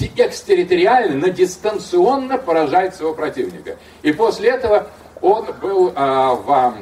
экстерриториально, 0.00 1.28
дистанционно 1.30 2.38
поражает 2.38 2.96
своего 2.96 3.14
противника. 3.14 3.76
И 4.02 4.12
после 4.12 4.50
этого 4.50 4.88
он 5.20 5.46
был 5.60 5.92
а, 5.94 6.34
в, 6.34 6.74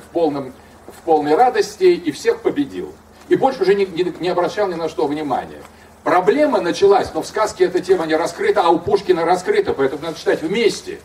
в, 0.00 0.04
полном, 0.12 0.52
в 0.86 1.04
полной 1.04 1.34
радости 1.34 1.84
и 1.84 2.12
всех 2.12 2.40
победил. 2.40 2.92
И 3.28 3.36
больше 3.36 3.62
уже 3.62 3.74
не, 3.74 3.86
не, 3.86 4.12
не 4.20 4.28
обращал 4.28 4.68
ни 4.68 4.74
на 4.74 4.88
что 4.88 5.06
внимания. 5.06 5.62
Проблема 6.04 6.60
началась, 6.60 7.12
но 7.12 7.20
в 7.20 7.26
сказке 7.26 7.64
эта 7.64 7.80
тема 7.80 8.06
не 8.06 8.16
раскрыта, 8.16 8.62
а 8.62 8.70
у 8.70 8.78
Пушкина 8.78 9.24
раскрыта, 9.24 9.74
поэтому 9.74 10.02
надо 10.02 10.18
читать 10.18 10.40
вместе. 10.40 10.98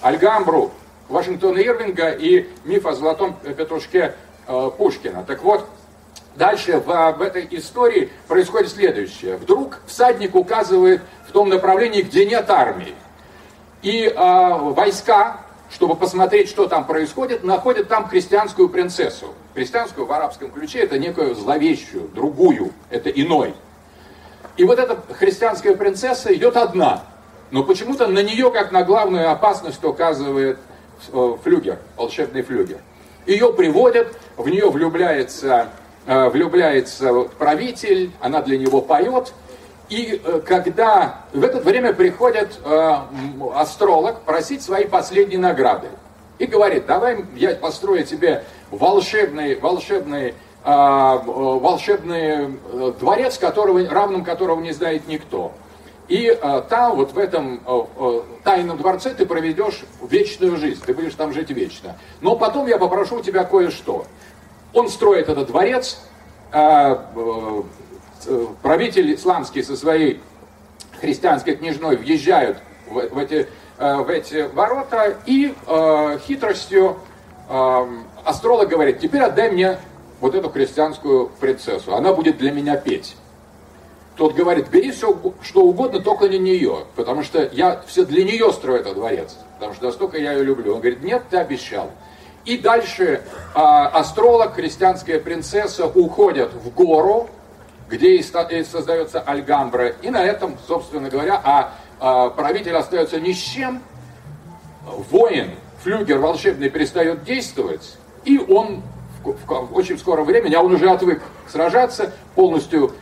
Альгамбру 0.00 0.72
Вашингтона 1.08 1.58
Ирвинга 1.58 2.10
и 2.10 2.48
миф 2.64 2.86
о 2.86 2.94
золотом 2.94 3.34
петушке 3.34 4.14
э, 4.46 4.70
Пушкина. 4.76 5.22
Так 5.24 5.42
вот, 5.42 5.66
дальше 6.34 6.78
в, 6.78 7.14
в 7.18 7.22
этой 7.22 7.46
истории 7.50 8.10
происходит 8.26 8.70
следующее. 8.70 9.36
Вдруг 9.36 9.80
всадник 9.86 10.34
указывает 10.34 11.02
в 11.28 11.32
том 11.32 11.50
направлении, 11.50 12.00
где 12.00 12.24
нет 12.24 12.48
армии. 12.48 12.94
И 13.82 14.04
э, 14.04 14.14
войска, 14.16 15.40
чтобы 15.70 15.94
посмотреть, 15.94 16.48
что 16.48 16.68
там 16.68 16.86
происходит, 16.86 17.44
находят 17.44 17.88
там 17.88 18.08
христианскую 18.08 18.70
принцессу. 18.70 19.34
Христианскую 19.54 20.06
в 20.06 20.12
арабском 20.12 20.50
ключе 20.50 20.80
это 20.80 20.98
некую 20.98 21.34
зловещую, 21.34 22.08
другую, 22.08 22.72
это 22.88 23.10
иной. 23.10 23.54
И 24.58 24.64
вот 24.64 24.78
эта 24.80 24.98
христианская 25.14 25.74
принцесса 25.76 26.34
идет 26.34 26.56
одна. 26.56 27.04
Но 27.52 27.62
почему-то 27.62 28.08
на 28.08 28.22
нее, 28.22 28.50
как 28.50 28.72
на 28.72 28.82
главную 28.82 29.30
опасность, 29.30 29.82
указывает 29.84 30.58
э, 31.12 31.36
флюгер, 31.42 31.78
волшебный 31.96 32.42
флюгер. 32.42 32.78
Ее 33.24 33.52
приводят, 33.52 34.08
в 34.36 34.48
нее 34.48 34.68
влюбляется, 34.68 35.68
э, 36.06 36.28
влюбляется 36.28 37.12
правитель, 37.38 38.10
она 38.20 38.42
для 38.42 38.58
него 38.58 38.82
поет. 38.82 39.32
И 39.88 40.20
э, 40.22 40.40
когда 40.44 41.20
в 41.32 41.44
это 41.44 41.60
время 41.60 41.94
приходит 41.94 42.58
астролог 43.54 44.22
просить 44.22 44.62
свои 44.62 44.86
последние 44.86 45.38
награды. 45.38 45.86
И 46.40 46.46
говорит, 46.46 46.84
давай 46.86 47.24
я 47.36 47.54
построю 47.54 48.04
тебе 48.04 48.44
волшебный, 48.72 49.54
волшебный 49.54 50.34
волшебный 50.70 52.58
э, 52.72 52.92
дворец, 53.00 53.38
которого, 53.38 53.88
равным 53.88 54.24
которого 54.24 54.60
не 54.60 54.72
знает 54.72 55.08
никто. 55.08 55.52
И 56.08 56.28
а, 56.28 56.62
там, 56.62 56.96
вот 56.96 57.12
в 57.12 57.18
этом 57.18 57.60
а, 57.66 58.24
тайном 58.42 58.78
дворце 58.78 59.14
ты 59.14 59.26
проведешь 59.26 59.84
вечную 60.02 60.56
жизнь, 60.56 60.82
ты 60.84 60.94
будешь 60.94 61.14
там 61.14 61.32
жить 61.32 61.50
вечно. 61.50 61.96
Но 62.22 62.34
потом 62.34 62.66
я 62.66 62.78
попрошу 62.78 63.16
у 63.16 63.22
тебя 63.22 63.44
кое-что. 63.44 64.06
Он 64.72 64.88
строит 64.88 65.28
этот 65.28 65.48
дворец, 65.48 66.00
а, 66.50 67.06
правитель 68.62 69.14
исламский 69.14 69.62
со 69.62 69.76
своей 69.76 70.20
христианской 71.00 71.56
княжной 71.56 71.96
въезжают 71.96 72.58
в, 72.88 73.18
эти, 73.18 73.46
в 73.78 74.08
эти 74.08 74.48
ворота 74.52 75.16
и 75.24 75.54
э, 75.66 76.18
хитростью 76.26 76.96
э, 77.48 77.86
астролог 78.24 78.68
говорит, 78.68 78.98
теперь 78.98 79.22
отдай 79.22 79.50
мне 79.50 79.78
вот 80.20 80.34
эту 80.34 80.50
христианскую 80.50 81.30
принцессу, 81.40 81.94
она 81.94 82.12
будет 82.12 82.38
для 82.38 82.50
меня 82.52 82.76
петь. 82.76 83.16
Тот 84.16 84.34
говорит, 84.34 84.68
бери 84.68 84.90
все, 84.90 85.16
что 85.42 85.62
угодно, 85.62 86.00
только 86.00 86.28
не 86.28 86.38
нее, 86.38 86.84
потому 86.96 87.22
что 87.22 87.48
я 87.52 87.82
все 87.86 88.04
для 88.04 88.24
нее 88.24 88.52
строю 88.52 88.80
этот 88.80 88.94
дворец, 88.94 89.36
потому 89.54 89.74
что 89.74 89.84
настолько 89.86 90.18
я 90.18 90.32
ее 90.32 90.42
люблю. 90.42 90.74
Он 90.74 90.80
говорит, 90.80 91.04
нет, 91.04 91.22
ты 91.30 91.36
обещал. 91.36 91.90
И 92.44 92.58
дальше 92.58 93.22
а, 93.54 93.88
астролог, 93.88 94.54
христианская 94.54 95.20
принцесса 95.20 95.86
уходят 95.86 96.52
в 96.52 96.70
гору, 96.70 97.28
где 97.88 98.16
и 98.16 98.22
создается 98.22 99.20
Альгамбра, 99.20 99.88
и 99.88 100.10
на 100.10 100.24
этом, 100.24 100.56
собственно 100.66 101.08
говоря, 101.08 101.40
а, 101.44 101.74
а 102.00 102.30
правитель 102.30 102.74
остается 102.74 103.20
ни 103.20 103.32
с 103.32 103.38
чем, 103.38 103.82
воин, 105.10 105.52
флюгер 105.82 106.18
волшебный 106.18 106.70
перестает 106.70 107.22
действовать, 107.22 107.96
и 108.24 108.38
он 108.38 108.82
в 109.24 109.76
очень 109.76 109.98
скором 109.98 110.24
времени, 110.24 110.54
а 110.54 110.62
он 110.62 110.72
уже 110.72 110.88
отвык 110.90 111.22
сражаться, 111.48 112.12
полностью 112.34 112.92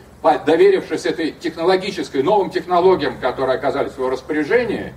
доверившись 0.45 1.05
этой 1.05 1.31
технологической, 1.31 2.23
новым 2.23 2.49
технологиям, 2.49 3.17
которые 3.19 3.57
оказались 3.57 3.93
в 3.93 3.97
его 3.99 4.09
распоряжении, 4.09 4.93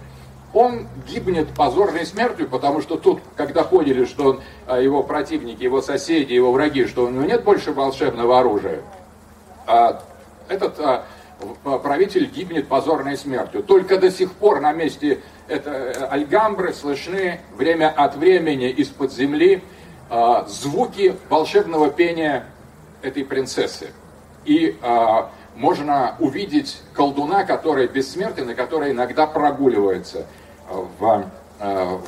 он 0.52 0.88
гибнет 1.08 1.48
позорной 1.48 2.04
смертью, 2.04 2.48
потому 2.48 2.80
что 2.80 2.96
тут, 2.96 3.20
когда 3.36 3.62
поняли, 3.62 4.04
что 4.04 4.24
он, 4.24 4.40
а, 4.66 4.80
его 4.80 5.02
противники, 5.02 5.62
его 5.62 5.80
соседи, 5.80 6.32
его 6.32 6.50
враги, 6.50 6.86
что 6.86 7.04
у 7.04 7.10
него 7.10 7.24
нет 7.24 7.44
больше 7.44 7.72
волшебного 7.72 8.40
оружия, 8.40 8.80
а, 9.66 10.02
этот 10.48 10.80
а, 10.80 11.04
правитель 11.78 12.26
гибнет 12.26 12.66
позорной 12.66 13.16
смертью. 13.16 13.62
Только 13.62 13.98
до 13.98 14.10
сих 14.10 14.32
пор 14.32 14.60
на 14.60 14.72
месте 14.72 15.20
это, 15.48 15.70
э, 15.70 16.04
Альгамбры 16.10 16.72
слышны 16.72 17.40
время 17.56 17.88
от 17.88 18.16
времени 18.16 18.70
из-под 18.70 19.12
земли 19.12 19.62
а, 20.10 20.44
звуки 20.46 21.16
волшебного 21.28 21.88
пения 21.88 22.44
этой 23.00 23.24
принцессы. 23.24 23.92
И 24.44 24.76
а, 24.82 25.30
можно 25.54 26.16
увидеть 26.18 26.82
колдуна, 26.94 27.44
который 27.44 27.86
бессмертен 27.86 28.50
и 28.50 28.54
который 28.54 28.90
иногда 28.90 29.26
прогуливается 29.26 30.26
а, 30.68 30.86
в, 30.98 31.30
а, 31.60 32.00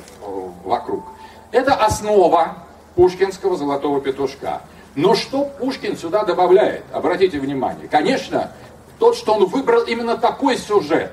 вокруг. 0.64 1.04
Это 1.52 1.74
основа 1.74 2.56
пушкинского 2.96 3.56
золотого 3.56 4.00
петушка. 4.00 4.62
Но 4.94 5.14
что 5.14 5.44
Пушкин 5.44 5.96
сюда 5.96 6.24
добавляет? 6.24 6.84
Обратите 6.92 7.38
внимание. 7.38 7.88
Конечно, 7.88 8.52
тот, 8.98 9.16
что 9.16 9.34
он 9.34 9.46
выбрал 9.46 9.82
именно 9.84 10.16
такой 10.18 10.58
сюжет. 10.58 11.12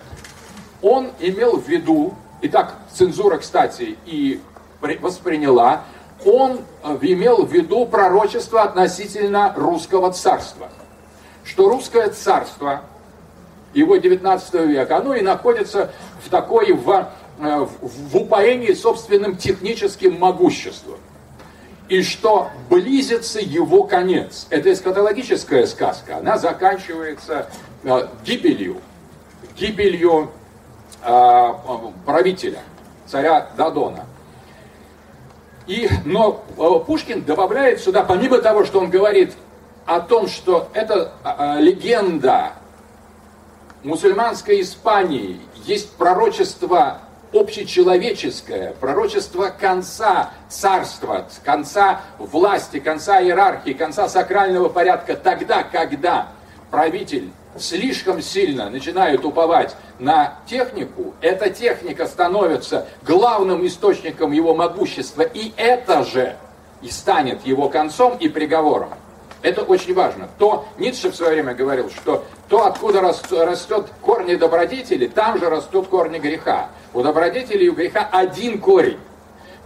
Он 0.81 1.11
имел 1.19 1.57
в 1.57 1.67
виду, 1.67 2.13
и 2.41 2.49
так 2.49 2.75
цензура, 2.91 3.37
кстати, 3.37 3.97
и 4.05 4.41
восприняла, 4.81 5.83
он 6.25 6.61
э, 6.83 6.97
имел 7.01 7.45
в 7.45 7.51
виду 7.51 7.85
пророчество 7.85 8.63
относительно 8.63 9.53
русского 9.55 10.11
царства. 10.11 10.69
Что 11.43 11.69
русское 11.69 12.09
царство, 12.09 12.81
его 13.73 13.97
19 13.97 14.53
века, 14.65 14.97
оно 14.97 15.15
и 15.15 15.21
находится 15.21 15.91
в 16.23 16.29
такой, 16.29 16.73
в, 16.73 17.09
э, 17.39 17.67
в 17.81 18.17
упоении 18.17 18.73
собственным 18.73 19.37
техническим 19.37 20.19
могуществом. 20.19 20.97
И 21.87 22.03
что 22.03 22.49
близится 22.69 23.39
его 23.39 23.83
конец. 23.83 24.45
Это 24.49 24.71
эскатологическая 24.71 25.65
сказка. 25.65 26.17
Она 26.17 26.37
заканчивается 26.37 27.47
э, 27.83 28.07
гибелью, 28.23 28.77
гибелью 29.57 30.31
правителя, 32.05 32.59
царя 33.07 33.47
Дадона. 33.55 34.05
И, 35.69 35.87
но 36.03 36.43
э, 36.57 36.85
Пушкин 36.87 37.23
добавляет 37.23 37.79
сюда, 37.79 38.03
помимо 38.03 38.39
того, 38.39 38.65
что 38.65 38.79
он 38.79 38.89
говорит 38.89 39.33
о 39.85 39.99
том, 39.99 40.27
что 40.27 40.67
это 40.73 41.11
э, 41.23 41.61
легенда 41.61 42.53
мусульманской 43.83 44.61
Испании, 44.61 45.39
есть 45.65 45.91
пророчество 45.91 47.01
общечеловеческое, 47.31 48.73
пророчество 48.79 49.49
конца 49.49 50.31
царства, 50.49 51.27
конца 51.45 52.01
власти, 52.17 52.79
конца 52.79 53.21
иерархии, 53.21 53.73
конца 53.73 54.09
сакрального 54.09 54.69
порядка 54.69 55.15
тогда, 55.15 55.61
когда 55.61 56.29
правитель 56.71 57.29
слишком 57.57 58.21
сильно 58.21 58.69
начинают 58.69 59.25
уповать 59.25 59.75
на 59.97 60.39
технику, 60.45 61.13
эта 61.21 61.49
техника 61.49 62.07
становится 62.07 62.87
главным 63.05 63.65
источником 63.65 64.31
его 64.31 64.53
могущества, 64.53 65.23
и 65.23 65.51
это 65.57 66.03
же 66.03 66.35
и 66.81 66.89
станет 66.89 67.45
его 67.45 67.69
концом 67.69 68.17
и 68.17 68.29
приговором. 68.29 68.89
Это 69.41 69.63
очень 69.63 69.93
важно. 69.93 70.29
То 70.37 70.65
Ницше 70.77 71.11
в 71.11 71.15
свое 71.15 71.33
время 71.33 71.53
говорил, 71.53 71.89
что 71.89 72.25
то, 72.49 72.65
откуда 72.65 73.01
растет 73.01 73.87
корни 74.01 74.35
добродетели, 74.35 75.07
там 75.07 75.39
же 75.39 75.49
растут 75.49 75.87
корни 75.87 76.19
греха. 76.19 76.69
У 76.93 77.01
добродетели 77.01 77.65
и 77.65 77.69
у 77.69 77.73
греха 77.73 78.07
один 78.11 78.59
корень. 78.59 78.99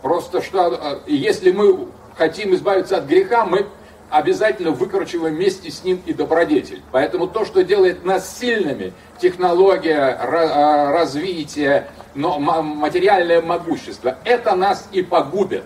Просто 0.01 0.41
что, 0.41 0.99
э, 1.07 1.09
если 1.11 1.51
мы 1.51 1.87
хотим 2.15 2.53
избавиться 2.53 2.97
от 2.97 3.05
греха, 3.05 3.45
мы 3.45 3.65
обязательно 4.13 4.71
выкручиваем 4.71 5.35
вместе 5.35 5.71
с 5.71 5.83
ним 5.83 6.01
и 6.05 6.13
добродетель. 6.13 6.81
Поэтому 6.91 7.27
то, 7.27 7.45
что 7.45 7.63
делает 7.63 8.05
нас 8.05 8.37
сильными, 8.37 8.93
технология, 9.19 10.17
а, 10.19 10.91
развитие, 10.91 11.87
но 12.13 12.39
материальное 12.39 13.41
могущество, 13.41 14.17
это 14.23 14.55
нас 14.55 14.87
и 14.91 15.01
погубит. 15.01 15.63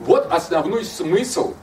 Вот 0.00 0.26
основной 0.32 0.84
смысл, 0.84 1.54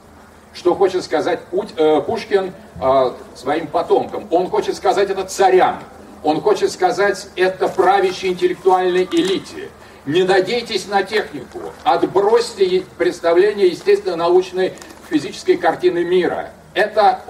что 0.54 0.74
хочет 0.74 1.04
сказать 1.04 1.40
э, 1.76 2.00
Пушкин 2.00 2.52
э, 2.80 3.10
своим 3.34 3.66
потомкам. 3.66 4.26
Он 4.30 4.48
хочет 4.48 4.76
сказать 4.76 5.10
это 5.10 5.24
царям. 5.24 5.80
Он 6.22 6.40
хочет 6.40 6.72
сказать 6.72 7.28
это 7.36 7.68
правящей 7.68 8.30
интеллектуальной 8.30 9.06
элите. 9.12 9.68
Не 10.06 10.22
надейтесь 10.22 10.86
на 10.86 11.02
технику, 11.02 11.60
отбросьте 11.82 12.84
представление 12.98 13.68
естественно-научной 13.68 14.74
физической 15.14 15.56
картины 15.56 16.02
мира. 16.02 16.50
Это 16.74 17.20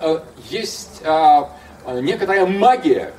э, 0.00 0.20
есть 0.48 1.02
э, 1.04 1.42
некоторая 2.00 2.46
магия. 2.46 3.12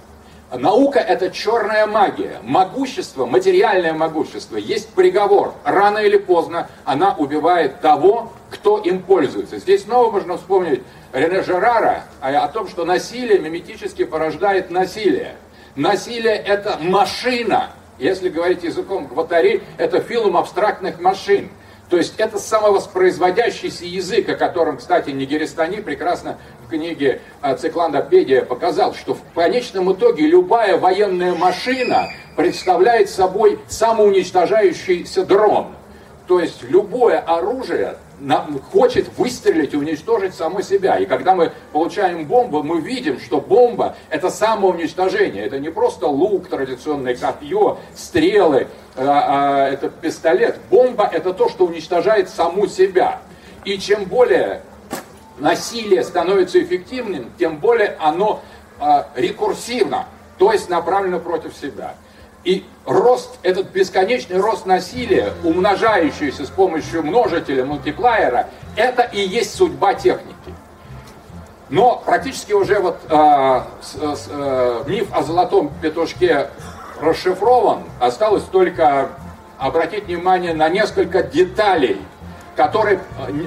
Наука– 0.51 0.97
это 1.13 1.29
черная 1.29 1.85
магия. 1.85 2.39
Могущество, 2.41 3.27
материальное 3.27 3.93
могущество, 3.93 4.57
есть 4.57 4.89
приговор. 4.89 5.53
Рано 5.63 5.99
или 5.99 6.17
поздно 6.17 6.67
она 6.85 7.13
убивает 7.13 7.81
того, 7.81 8.33
кто 8.49 8.79
им 8.79 9.03
пользуется. 9.03 9.59
Здесь 9.59 9.83
снова 9.83 10.11
можно 10.11 10.37
вспомнить 10.37 10.81
Рене 11.13 11.43
Жерара 11.43 12.05
о 12.19 12.47
том, 12.47 12.67
что 12.67 12.83
насилие 12.85 13.37
миметически 13.37 14.05
порождает 14.05 14.71
насилие. 14.71 15.35
Насилие– 15.75 16.35
это 16.47 16.79
машина. 16.81 17.69
Если 17.99 18.29
говорить 18.29 18.63
языком 18.63 19.05
Гватари, 19.05 19.61
это 19.77 19.99
филум 19.99 20.35
абстрактных 20.35 20.99
машин. 20.99 21.51
То 21.89 21.97
есть 21.97 22.15
это 22.17 22.37
самовоспроизводящийся 22.37 23.85
язык, 23.85 24.29
о 24.29 24.35
котором, 24.35 24.77
кстати, 24.77 25.09
Нигеристани 25.09 25.77
прекрасно 25.77 26.37
в 26.63 26.69
книге 26.69 27.21
э, 27.41 27.55
Цикландопедия 27.57 28.45
показал, 28.45 28.93
что 28.93 29.15
в 29.15 29.21
конечном 29.33 29.91
итоге 29.91 30.27
любая 30.27 30.77
военная 30.77 31.33
машина 31.33 32.07
представляет 32.35 33.09
собой 33.09 33.59
самоуничтожающийся 33.67 35.25
дрон. 35.25 35.73
То 36.27 36.39
есть 36.39 36.61
любое 36.61 37.17
оружие 37.17 37.97
хочет 38.71 39.09
выстрелить 39.17 39.73
и 39.73 39.77
уничтожить 39.77 40.35
само 40.35 40.61
себя. 40.61 40.97
И 40.97 41.05
когда 41.05 41.35
мы 41.35 41.51
получаем 41.71 42.25
бомбу, 42.25 42.63
мы 42.63 42.81
видим, 42.81 43.19
что 43.19 43.39
бомба– 43.39 43.95
это 44.09 44.29
самоуничтожение. 44.29 45.45
Это 45.45 45.59
не 45.59 45.69
просто 45.69 46.07
лук, 46.07 46.47
традиционное 46.47 47.15
копье, 47.15 47.77
стрелы, 47.95 48.67
а, 48.95 49.65
а, 49.65 49.69
это 49.69 49.89
пистолет. 49.89 50.57
Бомба– 50.69 51.09
это 51.11 51.33
то, 51.33 51.49
что 51.49 51.65
уничтожает 51.65 52.29
саму 52.29 52.67
себя. 52.67 53.21
И 53.65 53.77
чем 53.77 54.05
более 54.05 54.61
насилие 55.37 56.03
становится 56.03 56.61
эффективным, 56.61 57.31
тем 57.37 57.57
более 57.57 57.95
оно 57.99 58.41
а, 58.79 59.07
рекурсивно, 59.15 60.07
то 60.37 60.51
есть 60.51 60.69
направлено 60.69 61.19
против 61.19 61.55
себя. 61.55 61.95
И 62.43 62.65
рост, 62.85 63.37
этот 63.43 63.69
бесконечный 63.71 64.39
рост 64.39 64.65
насилия, 64.65 65.33
умножающийся 65.43 66.45
с 66.45 66.49
помощью 66.49 67.03
множителя, 67.03 67.65
мультиплеера, 67.65 68.47
это 68.75 69.03
и 69.03 69.19
есть 69.19 69.55
судьба 69.55 69.93
техники. 69.93 70.35
Но 71.69 72.01
практически 72.03 72.53
уже 72.53 72.79
вот 72.79 72.97
э, 73.07 73.61
с, 73.81 73.93
с, 73.93 74.27
э, 74.29 74.83
миф 74.87 75.07
о 75.11 75.21
золотом 75.21 75.71
петушке 75.81 76.49
расшифрован, 76.99 77.83
осталось 77.99 78.43
только 78.43 79.09
обратить 79.57 80.05
внимание 80.05 80.53
на 80.53 80.69
несколько 80.69 81.21
деталей, 81.21 82.01
которые 82.55 82.99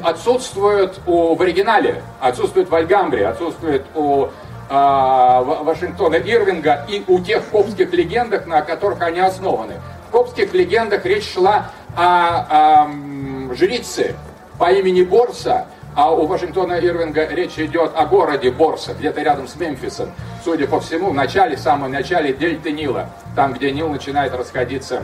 отсутствуют 0.03 1.01
у, 1.07 1.35
в 1.35 1.43
оригинале, 1.43 2.03
отсутствуют 2.21 2.71
в 2.71 2.75
Альгамбре, 2.75 3.27
отсутствуют 3.27 3.85
у 3.95 4.25
а, 4.25 4.31
Вашингтона 4.73 6.17
Ирвинга 6.17 6.87
и 6.89 7.05
у 7.07 7.21
тех 7.21 7.47
коптских 7.51 7.93
легендах, 7.93 8.47
на 8.47 8.63
которых 8.63 9.03
они 9.03 9.21
основаны. 9.21 9.75
В 10.09 10.13
коптских 10.13 10.55
легендах 10.55 11.05
речь 11.05 11.31
шла 11.31 11.71
о, 11.95 12.87
о 12.87 13.55
жрице 13.55 14.15
по 14.59 14.73
имени 14.73 15.03
Борса, 15.03 15.67
а 15.95 16.11
у 16.11 16.27
Вашингтона 16.27 16.75
Ирвинга 16.75 17.27
речь 17.27 17.59
идет 17.59 17.93
о 17.95 18.07
городе 18.07 18.51
Борса, 18.51 18.95
где-то 18.95 19.21
рядом 19.21 19.47
с 19.47 19.57
Мемфисом. 19.57 20.11
Судя 20.43 20.67
по 20.67 20.81
всему, 20.81 21.11
в 21.11 21.15
начале, 21.15 21.57
в 21.57 21.61
самом 21.61 21.93
начале 21.93 22.33
дельты 22.33 22.73
Нила, 22.73 23.11
там, 23.37 23.53
где 23.53 23.71
Нил 23.73 23.91
начинает 23.91 24.35
расходиться 24.35 25.03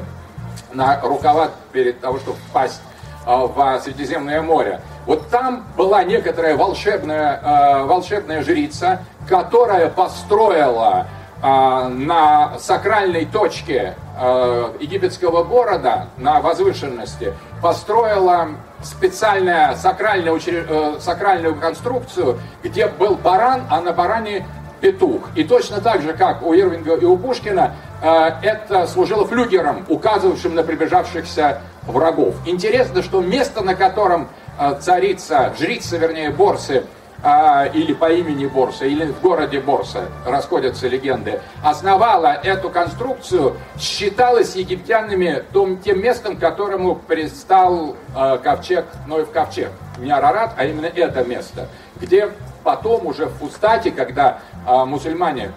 на 0.73 1.01
рукава 1.03 1.51
перед 1.73 2.01
того, 2.01 2.19
чтобы 2.19 2.39
впасть 2.49 2.81
а, 3.27 3.47
в 3.47 3.81
Средиземное 3.83 4.41
море. 4.41 4.81
Вот 5.05 5.29
там 5.29 5.67
была 5.77 6.05
некоторая 6.05 6.57
волшебная, 6.57 7.41
а, 7.43 7.85
волшебная 7.85 8.43
жрица, 8.43 9.01
которая 9.29 9.89
построила 9.89 11.07
а, 11.41 11.89
на 11.89 12.59
сакральной 12.59 13.25
точке 13.27 13.95
а, 14.17 14.75
египетского 14.81 15.45
города, 15.45 16.09
на 16.17 16.41
возвышенности, 16.41 17.35
построила 17.63 18.49
специальную 18.83 19.77
сакральную, 19.77 20.37
учрежд... 20.37 20.67
Э, 20.69 20.97
сакральную 21.01 21.57
конструкцию, 21.57 22.39
где 22.63 22.87
был 22.87 23.17
баран, 23.17 23.63
а 23.71 23.81
на 23.81 23.93
баране 23.93 24.47
петух. 24.81 25.29
И 25.35 25.45
точно 25.45 25.81
так 25.81 26.03
же, 26.03 26.13
как 26.13 26.43
у 26.43 26.55
Ирвинга 26.55 26.95
и 26.95 27.05
у 27.05 27.17
Пушкина, 27.17 27.75
э, 28.01 28.31
это 28.43 28.87
служило 28.87 29.27
флюгером, 29.27 29.85
указывавшим 29.89 30.55
на 30.55 30.63
приближавшихся 30.63 31.61
врагов. 31.87 32.37
Интересно, 32.47 33.03
что 33.03 33.21
место, 33.21 33.63
на 33.63 33.75
котором 33.75 34.29
э, 34.59 34.77
царица, 34.81 35.53
жрица, 35.59 35.97
вернее, 35.97 36.31
Борсы, 36.31 36.85
а, 37.23 37.67
или 37.67 37.93
по 37.93 38.13
имени 38.13 38.47
Борса, 38.47 38.85
или 38.85 39.07
в 39.07 39.21
городе 39.21 39.61
Борса, 39.61 40.09
расходятся 40.25 40.87
легенды, 40.87 41.41
основала 41.63 42.29
эту 42.29 42.71
конструкцию, 42.71 43.57
считалась 43.79 44.55
египтянами 44.55 45.43
том, 45.53 45.79
тем 45.79 46.01
местом, 46.01 46.37
которому 46.37 46.95
пристал 46.95 47.97
э, 48.15 48.39
ковчег, 48.43 48.87
Ноев 49.07 49.31
ковчег. 49.31 49.71
Не 49.99 50.13
Арарат, 50.13 50.53
а 50.57 50.65
именно 50.65 50.87
это 50.87 51.25
место, 51.25 51.69
где 52.01 52.31
потом 52.63 53.07
уже 53.07 53.27
в 53.27 53.35
Фустате, 53.39 53.91
когда 53.91 54.39
э, 54.67 54.85
мусульмане 54.85 55.53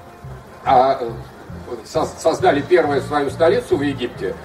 э, 0.65 1.09
создали 1.85 2.61
первую 2.61 3.01
свою 3.01 3.29
столицу 3.29 3.77
в 3.77 3.81
Египте, 3.83 4.35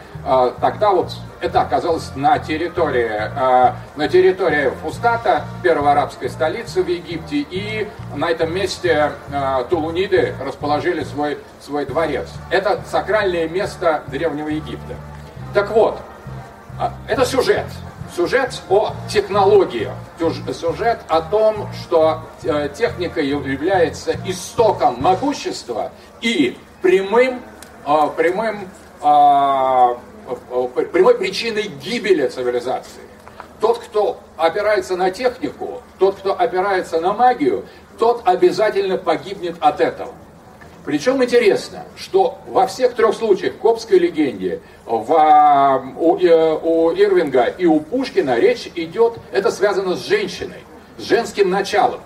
тогда 0.61 0.91
вот 0.91 1.13
это 1.41 1.61
оказалось 1.61 2.11
на 2.17 2.39
территории, 2.39 3.11
э, 3.11 3.73
на 3.97 4.09
территории 4.09 4.71
Фустата, 4.83 5.45
первой 5.63 5.93
арабской 5.93 6.29
столицы 6.29 6.83
в 6.83 6.89
Египте, 6.89 7.47
и 7.49 7.89
на 8.15 8.31
этом 8.31 8.53
месте 8.53 9.13
э, 9.31 9.65
Тулуниды 9.71 10.35
расположили 10.41 11.05
свой, 11.05 11.39
свой 11.61 11.87
дворец. 11.87 12.29
Это 12.51 12.81
сакральное 12.91 13.49
место 13.49 14.03
Древнего 14.09 14.49
Египта. 14.49 14.95
Так 15.55 15.71
вот, 15.71 15.99
это 17.09 17.25
сюжет. 17.25 17.67
Сюжет 18.15 18.63
о 18.69 18.93
технологии, 19.09 19.91
сюжет 20.19 21.01
о 21.09 21.21
том, 21.21 21.69
что 21.75 22.23
э, 22.43 22.69
техника 22.75 23.21
является 23.21 24.13
истоком 24.25 25.03
могущества 25.03 25.93
и 26.21 26.57
прямым, 26.83 27.43
э, 27.87 27.93
прямым 28.17 28.69
а, 29.03 29.99
прямой 30.93 31.17
причиной 31.17 31.69
гибели 31.83 32.27
цивилизации. 32.29 33.03
Тот, 33.61 33.79
кто 33.79 34.21
опирается 34.37 34.97
на 34.97 35.11
технику, 35.11 35.83
тот, 35.99 36.17
кто 36.17 36.39
опирается 36.39 37.01
на 37.01 37.13
магию, 37.13 37.65
тот 37.99 38.23
обязательно 38.25 38.99
погибнет 38.99 39.57
от 39.61 39.81
этого. 39.81 40.13
Причем 40.85 41.23
интересно, 41.23 41.83
что 41.97 42.39
во 42.47 42.69
всех 42.69 42.95
трех 42.95 43.15
случаях 43.15 43.55
в 43.55 43.59
Копской 43.59 43.99
легенде, 43.99 44.61
в, 44.85 45.93
у, 45.99 46.17
э, 46.17 46.59
у 46.63 46.93
Ирвинга 46.93 47.47
и 47.47 47.67
у 47.67 47.81
Пушкина 47.81 48.39
речь 48.39 48.71
идет, 48.77 49.15
это 49.33 49.51
связано 49.51 49.97
с 49.97 50.07
женщиной, 50.07 50.63
с 50.97 51.03
женским 51.03 51.51
началом. 51.51 52.01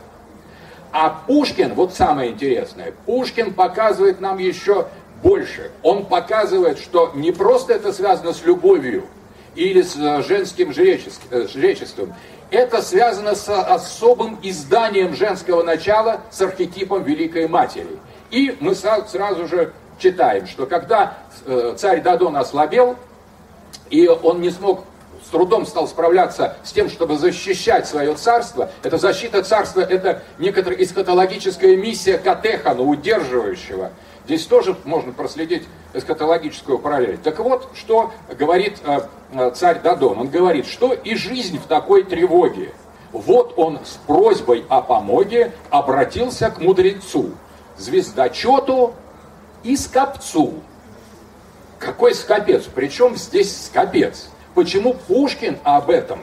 А 0.92 1.11
Пушкин, 1.11 1.74
вот 1.74 1.94
самое 1.94 2.30
интересное, 2.30 2.94
Пушкин 3.04 3.52
показывает 3.52 4.20
нам 4.20 4.38
еще 4.38 4.87
больше. 5.22 5.70
Он 5.83 6.06
показывает, 6.06 6.78
что 6.78 7.12
не 7.14 7.33
просто 7.33 7.74
это 7.74 7.92
связано 7.92 8.33
с 8.33 8.44
любовью 8.44 9.04
или 9.54 9.83
с 9.83 9.96
э, 9.96 10.22
женским 10.22 10.70
э, 10.70 11.46
жречеством, 11.48 12.14
это 12.50 12.83
связано 12.83 13.35
с 13.35 13.48
особым 13.48 14.38
изданием 14.42 15.14
женского 15.14 15.62
начала, 15.62 16.22
с 16.30 16.40
архетипом 16.40 17.04
Великой 17.04 17.46
Матери. 17.48 17.98
И 18.30 18.56
мы 18.61 18.74
сразу 18.74 19.46
же 19.46 19.72
читаем, 19.98 20.46
что 20.46 20.66
когда 20.66 21.18
э, 21.46 21.74
царь 21.76 22.02
Дадон 22.02 22.37
ослабел, 22.37 22.96
и 23.88 24.09
он 24.09 24.40
не 24.40 24.50
смог 24.50 24.85
с 25.24 25.28
трудом 25.30 25.66
стал 25.66 25.87
справляться 25.87 26.56
с 26.64 26.72
тем, 26.72 26.88
чтобы 26.88 27.18
защищать 27.18 27.87
свое 27.87 28.14
царство. 28.14 28.70
Это 28.83 28.96
защита 28.96 29.42
царства, 29.42 29.80
это 29.80 30.22
некоторая 30.38 30.83
эсхатологическая 30.83 31.76
миссия 31.76 32.18
Катехана, 32.18 32.83
удерживающего 32.83 33.92
Здесь 34.30 34.46
тоже 34.46 34.76
можно 34.84 35.12
проследить 35.12 35.64
эскатологическую 35.92 36.78
параллель. 36.78 37.18
Так 37.18 37.40
вот, 37.40 37.68
что 37.74 38.12
говорит 38.38 38.78
э, 38.84 39.00
э, 39.32 39.50
царь 39.56 39.80
Дадон? 39.80 40.20
Он 40.20 40.28
говорит, 40.28 40.66
что 40.66 40.92
и 40.92 41.16
жизнь 41.16 41.58
в 41.58 41.66
такой 41.66 42.04
тревоге. 42.04 42.72
Вот 43.10 43.54
он 43.56 43.80
с 43.84 43.98
просьбой 44.06 44.64
о 44.68 44.82
помоге 44.82 45.50
обратился 45.70 46.48
к 46.48 46.60
мудрецу, 46.60 47.32
звездочету 47.76 48.94
и 49.64 49.76
скопцу. 49.76 50.54
Какой 51.80 52.14
скопец? 52.14 52.66
Причем 52.72 53.16
здесь 53.16 53.66
скопец? 53.66 54.28
Почему 54.54 54.94
Пушкин 54.94 55.58
об 55.64 55.90
этом 55.90 56.20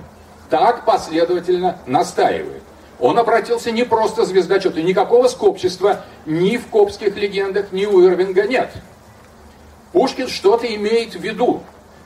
так 0.49 0.85
последовательно 0.85 1.77
настаивает? 1.85 2.63
Он 2.99 3.19
обратился 3.19 3.71
не 3.71 3.83
просто 3.83 4.25
звездочету, 4.25 4.81
никакого 4.81 5.27
скопчества 5.27 6.03
ни 6.25 6.57
в 6.57 6.67
копских 6.67 7.15
легендах, 7.15 7.71
ни 7.71 7.85
у 7.85 8.03
Ирвинга 8.03 8.47
нет. 8.47 8.71
Пушкин 9.91 10.27
что-то 10.27 10.65
имеет 10.73 11.13
в 11.13 11.19
виду. 11.19 11.61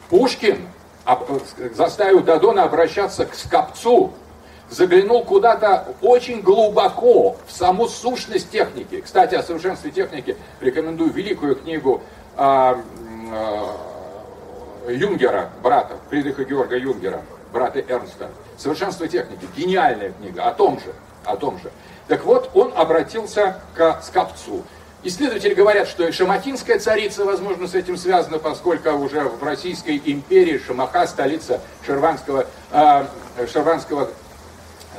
Пушкин 0.09 0.67
заставил 1.73 2.21
Дадона 2.21 2.63
обращаться 2.63 3.25
к 3.25 3.33
скопцу, 3.35 4.11
заглянул 4.69 5.23
куда-то 5.23 5.95
очень 6.01 6.41
глубоко 6.41 7.37
в 7.47 7.51
саму 7.51 7.87
сущность 7.87 8.51
техники. 8.51 9.01
Кстати, 9.01 9.35
о 9.35 9.43
совершенстве 9.43 9.91
техники 9.91 10.35
рекомендую 10.59 11.11
великую 11.11 11.55
книгу 11.55 12.01
э, 12.37 12.75
э, 14.87 14.93
Юнгера, 14.93 15.49
брата, 15.63 15.97
Фридриха 16.09 16.43
Георга 16.43 16.77
Юнгера, 16.77 17.21
брата 17.53 17.79
Эрнста. 17.79 18.29
«Совершенство 18.61 19.07
техники». 19.07 19.47
Гениальная 19.55 20.11
книга 20.11 20.47
о 20.47 20.53
том 20.53 20.79
же. 20.79 20.93
О 21.25 21.35
том 21.35 21.59
же. 21.59 21.71
Так 22.07 22.25
вот, 22.25 22.51
он 22.53 22.73
обратился 22.75 23.61
к 23.75 24.01
Скопцу. 24.03 24.63
Исследователи 25.03 25.55
говорят, 25.55 25.87
что 25.87 26.07
и 26.07 26.11
шамахинская 26.11 26.77
царица, 26.77 27.25
возможно, 27.25 27.67
с 27.67 27.73
этим 27.73 27.97
связана, 27.97 28.37
поскольку 28.37 28.91
уже 28.91 29.21
в 29.21 29.43
Российской 29.43 29.99
империи 30.05 30.59
Шамаха, 30.59 31.07
столица 31.07 31.59
Шерванского, 31.83 32.45
э, 32.71 33.05
Шерванского 33.51 34.09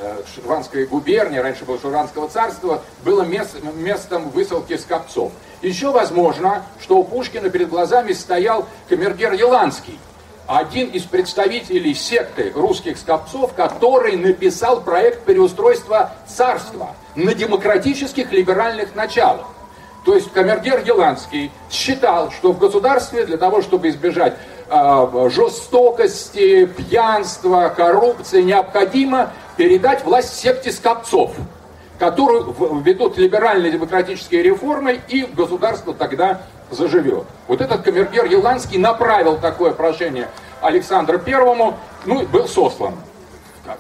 э, 0.01 0.23
Шерванской 0.35 0.87
губернии, 0.87 1.39
раньше 1.39 1.65
было 1.65 1.79
Шерванского 1.79 2.29
царства, 2.29 2.83
было 3.05 3.23
мест, 3.23 3.63
местом 3.75 4.31
высылки 4.31 4.77
скопцов. 4.77 5.31
Еще 5.61 5.93
возможно, 5.93 6.65
что 6.81 6.99
у 6.99 7.05
Пушкина 7.05 7.49
перед 7.49 7.69
глазами 7.69 8.13
стоял 8.13 8.67
камергер 8.89 9.35
Еланский, 9.35 10.01
один 10.47 10.89
из 10.89 11.03
представителей 11.03 11.95
секты 11.95 12.53
русских 12.55 12.99
скопцов, 12.99 13.55
который 13.55 14.17
написал 14.17 14.81
проект 14.81 15.25
переустройства 15.25 16.13
царства 16.27 16.91
на 17.15 17.35
демократических 17.35 18.33
либеральных 18.33 18.95
началах. 18.95 19.47
То 20.05 20.17
есть 20.17 20.33
камергер 20.33 20.83
Еланский 20.85 21.53
считал, 21.71 22.33
что 22.33 22.53
в 22.53 22.59
государстве 22.59 23.25
для 23.25 23.37
того, 23.37 23.63
чтобы 23.63 23.89
избежать 23.89 24.35
э, 24.69 25.29
жестокости, 25.31 26.67
пьянства, 26.67 27.73
коррупции, 27.75 28.43
необходимо 28.43 29.31
передать 29.57 30.05
власть 30.05 30.35
секте 30.35 30.73
скопцов, 30.73 31.33
которую 32.01 32.53
ведут 32.81 33.17
либеральные 33.17 33.71
демократические 33.71 34.43
реформы, 34.43 35.01
и 35.07 35.23
государство 35.23 35.95
тогда 35.95 36.43
заживет. 36.73 37.25
Вот 37.49 37.61
этот 37.61 37.83
камергер 37.83 38.27
Еланский 38.27 38.79
направил 38.79 39.39
такое 39.39 39.73
прошение 39.73 40.29
Александру 40.61 41.19
Первому, 41.19 41.79
ну, 42.05 42.27
был 42.27 42.49
сослан. 42.49 42.95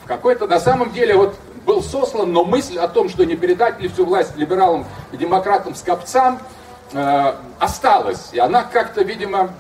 В 0.05 0.07
какой-то, 0.07 0.46
на 0.46 0.61
самом 0.61 0.92
деле, 0.92 1.16
вот 1.16 1.35
был 1.66 1.83
сослан, 1.83 2.33
но 2.33 2.44
мысль 2.44 2.78
о 2.78 2.88
том, 2.88 3.09
что 3.09 3.24
не 3.24 3.37
передать 3.37 3.81
ли 3.81 3.88
всю 3.88 4.05
власть 4.05 4.37
либералам 4.37 4.85
и 5.12 5.16
демократам 5.16 5.74
скопцам, 5.74 6.38
э, 6.92 7.35
осталась. 7.59 8.31
И 8.33 8.38
она 8.38 8.62
как-то, 8.62 9.02
видимо, 9.02 9.50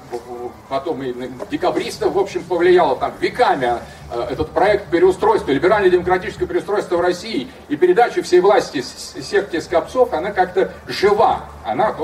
потом 0.68 1.02
и 1.02 1.14
декабристов, 1.50 2.14
в 2.14 2.18
общем, 2.18 2.44
повлияла 2.44 2.96
там 2.96 3.12
веками 3.20 3.78
э, 4.10 4.20
этот 4.30 4.50
проект 4.50 4.88
переустройства, 4.90 5.50
либерально-демократическое 5.52 6.46
переустройство 6.46 6.96
в 6.96 7.00
России 7.00 7.48
и 7.68 7.76
передача 7.76 8.22
всей 8.22 8.40
власти 8.40 8.82
секте 8.82 9.60
скопцов, 9.60 10.12
она 10.12 10.30
как-то 10.30 10.72
жива. 10.86 11.42
Она, 11.64 11.94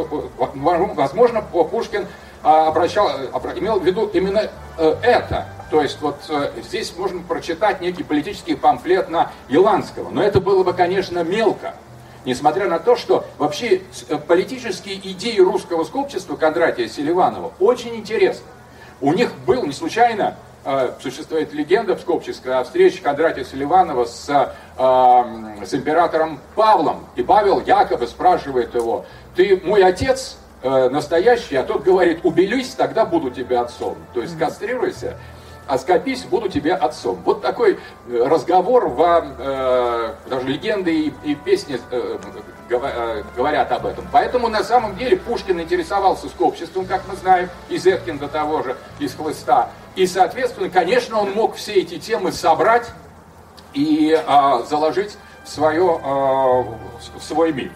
возможно, 0.55 1.43
Пушкин 1.43 2.07
а, 2.43 2.69
обращал, 2.69 3.11
имел 3.57 3.81
в 3.81 3.85
виду 3.85 4.07
именно 4.13 4.49
э, 4.77 4.97
это. 5.03 5.47
То 5.71 5.83
есть 5.83 6.01
вот 6.01 6.17
э, 6.29 6.53
здесь 6.63 6.95
можно 6.97 7.21
прочитать 7.21 7.81
некий 7.81 8.05
политический 8.05 8.55
памфлет 8.55 9.09
на 9.09 9.33
Еланского. 9.49 10.09
Но 10.11 10.23
это 10.23 10.41
было 10.41 10.63
бы, 10.63 10.73
конечно, 10.73 11.25
мелко. 11.25 11.75
Несмотря 12.25 12.69
на 12.69 12.79
то, 12.79 12.97
что 12.97 13.25
вообще 13.39 13.83
э, 14.09 14.17
политические 14.19 14.97
идеи 14.97 15.39
русского 15.39 15.85
скопчества 15.85 16.37
Кондратия 16.37 16.89
Селиванова 16.89 17.53
очень 17.61 17.97
интересны. 17.97 18.47
У 19.01 19.13
них 19.13 19.33
был 19.47 19.65
не 19.65 19.73
случайно 19.73 20.37
существует 21.01 21.55
легенда 21.55 21.95
псковческая 21.95 22.59
о 22.59 22.65
встрече 22.65 23.01
Кондратия 23.01 23.45
Селиванова 23.45 24.05
с, 24.05 24.29
э, 24.29 25.65
с 25.65 25.73
императором 25.73 26.41
Павлом. 26.55 27.07
И 27.17 27.23
Павел 27.23 27.61
якобы 27.61 28.07
спрашивает 28.07 28.75
его, 28.75 29.07
ты 29.35 29.59
мой 29.65 29.83
отец? 29.83 30.37
э, 30.63 30.89
настоящий, 30.89 31.57
а 31.57 31.63
тот 31.63 31.83
говорит, 31.83 32.21
убелись, 32.25 32.71
тогда 32.71 33.05
буду 33.05 33.31
тебе 33.31 33.59
отцом. 33.59 33.97
То 34.15 34.23
есть 34.23 34.39
кастрируйся, 34.39 35.17
а 35.69 35.79
скопись, 35.79 36.25
буду 36.25 36.49
тебе 36.49 36.75
отцом. 36.75 37.19
Вот 37.25 37.43
такой 37.43 37.79
э, 38.09 38.23
разговор 38.27 38.89
вам, 38.89 39.35
э, 39.39 40.15
даже 40.29 40.49
легенды 40.49 40.99
и, 40.99 41.15
и 41.25 41.35
песни 41.35 41.79
э, 41.91 42.19
э, 42.71 43.23
говорят 43.37 43.71
об 43.71 43.85
этом. 43.85 44.09
Поэтому 44.11 44.49
на 44.49 44.65
самом 44.65 44.97
деле 44.97 45.19
Пушкин 45.19 45.61
интересовался 45.61 46.29
скопчеством, 46.29 46.87
как 46.87 47.03
мы 47.07 47.17
знаем, 47.17 47.51
из 47.69 47.87
Эткинда 47.87 48.29
того 48.29 48.63
же, 48.63 48.77
из 48.99 49.15
Хлыста. 49.15 49.69
И, 49.95 50.07
соответственно, 50.07 50.71
конечно, 50.71 51.21
он 51.21 51.33
мог 51.33 51.57
все 51.57 51.75
эти 51.75 51.99
темы 51.99 52.33
собрать 52.33 52.91
и 53.75 54.19
э, 54.19 54.65
заложить 54.69 55.19
в, 55.45 55.49
свое, 55.51 56.01
э, 56.03 56.65
в 57.19 57.23
свой 57.23 57.53
миф. 57.53 57.73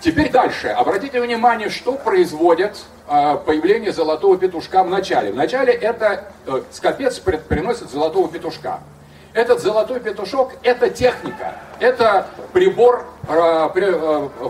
Теперь 0.00 0.30
дальше. 0.30 0.68
Обратите 0.68 1.20
внимание, 1.20 1.70
что 1.70 1.92
производит 1.92 2.76
э, 3.08 3.36
появление 3.44 3.92
золотого 3.92 4.36
петушка 4.38 4.84
в 4.84 4.88
начале. 4.88 5.32
В 5.32 5.36
начале 5.36 5.72
это 5.72 6.24
э, 6.46 6.62
скопец 6.70 7.18
приносит 7.18 7.90
золотого 7.90 8.28
петушка. 8.28 8.80
Этот 9.34 9.60
золотой 9.60 10.00
петушок– 10.00 10.52
это 10.62 10.88
техника, 10.88 11.54
это 11.80 12.26
прибор 12.52 13.04
э, 13.28 13.68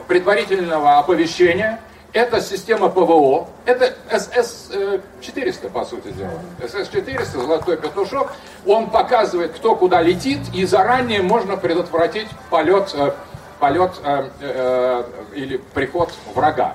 предварительного 0.06 0.98
оповещения, 0.98 1.80
Это 2.14 2.40
система 2.40 2.88
ПВО, 2.88 3.48
это 3.66 3.92
СС-400, 4.10 5.68
по 5.68 5.84
сути 5.84 6.08
дела. 6.08 6.30
СС-400, 6.62 7.42
золотой 7.42 7.76
петушок, 7.76 8.32
он 8.64 8.88
показывает, 8.88 9.52
кто 9.52 9.76
куда 9.76 10.00
летит, 10.00 10.38
и 10.54 10.64
заранее 10.64 11.20
можно 11.20 11.58
предотвратить 11.58 12.28
полет, 12.48 12.94
э, 12.94 13.12
полет 13.58 13.92
э, 14.02 14.28
э, 14.40 15.04
или 15.34 15.56
приход 15.74 16.12
врага. 16.34 16.74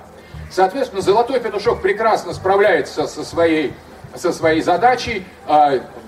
Соответственно, 0.50 1.02
золотой 1.02 1.40
петушок 1.40 1.82
прекрасно 1.82 2.32
справляется 2.32 3.06
со 3.06 3.24
своей, 3.24 3.74
со 4.14 4.32
своей 4.32 4.62
задачей. 4.62 5.26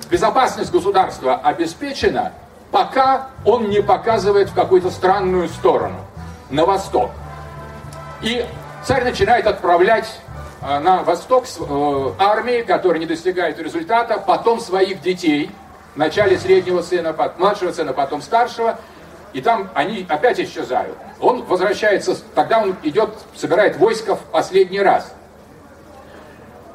Безопасность 0.08 0.70
государства 0.70 1.36
обеспечена, 1.36 2.32
пока 2.70 3.28
он 3.44 3.68
не 3.70 3.82
показывает 3.82 4.50
в 4.50 4.54
какую-то 4.54 4.90
странную 4.90 5.48
сторону, 5.48 5.98
на 6.50 6.64
восток. 6.64 7.10
И 8.22 8.44
царь 8.84 9.04
начинает 9.04 9.46
отправлять 9.46 10.20
э, 10.62 10.78
на 10.78 11.02
восток 11.02 11.44
э, 11.46 12.10
армии, 12.18 12.62
которые 12.62 13.00
не 13.00 13.06
достигают 13.06 13.58
результата, 13.58 14.22
потом 14.24 14.60
своих 14.60 15.00
детей, 15.02 15.50
вначале 15.94 16.38
среднего 16.38 16.82
сына, 16.82 17.14
младшего 17.38 17.72
сына, 17.72 17.92
потом 17.92 18.22
старшего, 18.22 18.78
и 19.32 19.40
там 19.40 19.70
они 19.74 20.06
опять 20.08 20.40
исчезают. 20.40 20.96
Он 21.20 21.42
возвращается, 21.44 22.16
тогда 22.34 22.60
он 22.62 22.76
идет, 22.82 23.10
собирает 23.34 23.76
войско 23.76 24.16
в 24.16 24.20
последний 24.24 24.80
раз. 24.80 25.12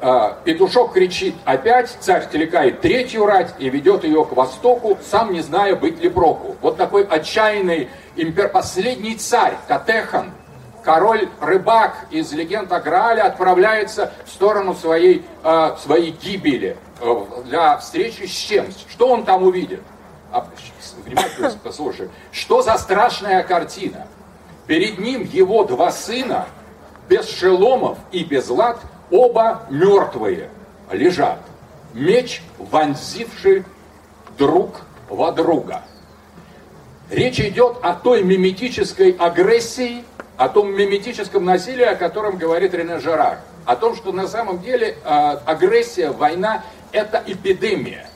Э, 0.00 0.34
петушок 0.44 0.94
кричит 0.94 1.36
опять, 1.44 1.96
царь 2.00 2.28
телекает 2.28 2.80
третью 2.80 3.24
рать 3.24 3.54
и 3.58 3.70
ведет 3.70 4.02
ее 4.02 4.24
к 4.24 4.32
востоку, 4.32 4.98
сам 5.00 5.32
не 5.32 5.42
зная, 5.42 5.76
быть 5.76 6.00
ли 6.00 6.08
проку. 6.08 6.56
Вот 6.60 6.76
такой 6.76 7.04
отчаянный 7.04 7.88
импер... 8.16 8.48
последний 8.48 9.14
царь, 9.14 9.54
Катехан, 9.68 10.32
король-рыбак 10.82 12.06
из 12.10 12.32
легенд 12.32 12.72
о 12.72 12.80
Граале 12.80 13.22
отправляется 13.22 14.12
в 14.26 14.30
сторону 14.30 14.74
своей, 14.74 15.24
э, 15.44 15.76
своей 15.80 16.10
гибели 16.10 16.76
э, 17.00 17.24
для 17.44 17.76
встречи 17.78 18.26
с 18.26 18.30
чем? 18.30 18.66
Что 18.90 19.08
он 19.08 19.24
там 19.24 19.44
увидит? 19.44 19.82
А, 20.32 20.46
внимательно 21.04 21.52
послушай. 21.62 22.08
Что 22.30 22.62
за 22.62 22.78
страшная 22.78 23.42
картина? 23.42 24.06
Перед 24.66 24.98
ним 24.98 25.22
его 25.24 25.64
два 25.64 25.92
сына, 25.92 26.46
без 27.08 27.28
шеломов 27.28 27.98
и 28.12 28.24
без 28.24 28.48
лад, 28.48 28.80
оба 29.10 29.66
мертвые, 29.68 30.48
лежат. 30.90 31.38
Меч, 31.92 32.42
вонзивший 32.58 33.64
друг 34.38 34.80
во 35.10 35.32
друга. 35.32 35.82
Речь 37.10 37.40
идет 37.40 37.76
о 37.82 37.92
той 37.92 38.22
миметической 38.22 39.10
агрессии, 39.10 40.02
о 40.38 40.48
том 40.48 40.72
миметическом 40.74 41.44
насилии, 41.44 41.84
о 41.84 41.96
котором 41.96 42.38
говорит 42.38 42.72
Рене 42.72 42.98
Жерар. 43.00 43.40
О 43.66 43.76
том, 43.76 43.94
что 43.94 44.12
на 44.12 44.26
самом 44.26 44.62
деле 44.62 44.96
э, 45.04 45.08
агрессия, 45.44 46.10
война– 46.10 46.64
это 46.92 47.22
эпидемия. 47.26 48.06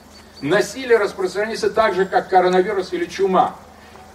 Насилие 0.41 0.97
распространяется 0.97 1.69
так 1.69 1.95
же, 1.95 2.05
как 2.05 2.29
коронавирус 2.29 2.93
или 2.93 3.05
чума. 3.05 3.55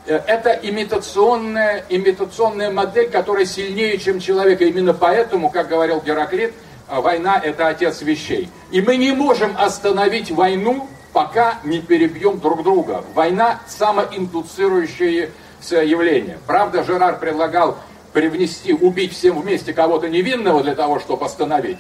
Э, 0.06 0.20
это 0.26 0.50
имитационная, 0.50 1.84
имитационная 1.88 2.70
модель, 2.70 3.10
которая 3.10 3.44
сильнее, 3.44 3.98
чем 3.98 4.20
человек. 4.20 4.60
Именно 4.60 4.94
поэтому, 4.94 5.50
как 5.50 5.68
говорил 5.68 6.00
Гераклит, 6.00 6.54
э, 6.88 7.00
война– 7.00 7.40
это 7.44 7.68
отец 7.68 8.02
вещей. 8.02 8.48
И 8.70 8.80
мы 8.80 8.96
не 8.96 9.12
можем 9.12 9.56
остановить 9.58 10.30
войну, 10.30 10.88
пока 11.12 11.58
не 11.64 11.80
перебьем 11.80 12.38
друг 12.38 12.62
друга. 12.62 13.04
Война– 13.14 13.60
самоиндуцирующее 13.68 15.30
явление. 15.70 16.38
Правда, 16.46 16.82
Жерар 16.82 17.18
предлагал 17.18 17.78
привнести, 18.12 18.72
убить 18.72 19.12
всем 19.12 19.40
вместе 19.40 19.72
кого-то 19.72 20.08
невинного 20.08 20.62
для 20.62 20.74
того, 20.74 21.00
чтобы 21.00 21.24
остановить. 21.24 21.78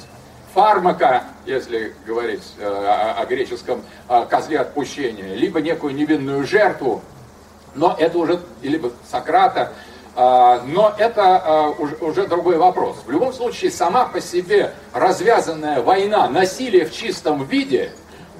Фармака, 0.54 1.24
если 1.46 1.94
говорить 2.06 2.42
э, 2.58 2.64
о, 2.64 3.20
о 3.20 3.26
греческом 3.26 3.82
э, 4.08 4.26
козле 4.28 4.60
отпущения, 4.60 5.34
либо 5.34 5.60
некую 5.60 5.94
невинную 5.94 6.46
жертву, 6.46 7.02
но 7.74 7.96
это 7.98 8.18
уже, 8.18 8.40
либо 8.62 8.92
Сократа, 9.10 9.72
э, 10.14 10.60
но 10.66 10.94
это 10.98 11.74
уже, 12.00 12.26
другой 12.26 12.58
вопрос. 12.58 12.98
В 13.06 13.10
любом 13.10 13.32
случае, 13.32 13.70
сама 13.70 14.06
по 14.06 14.20
себе 14.20 14.74
развязанная 14.92 15.80
война, 15.80 16.28
насилие 16.28 16.84
в 16.84 16.92
чистом 16.92 17.44
виде, 17.44 17.92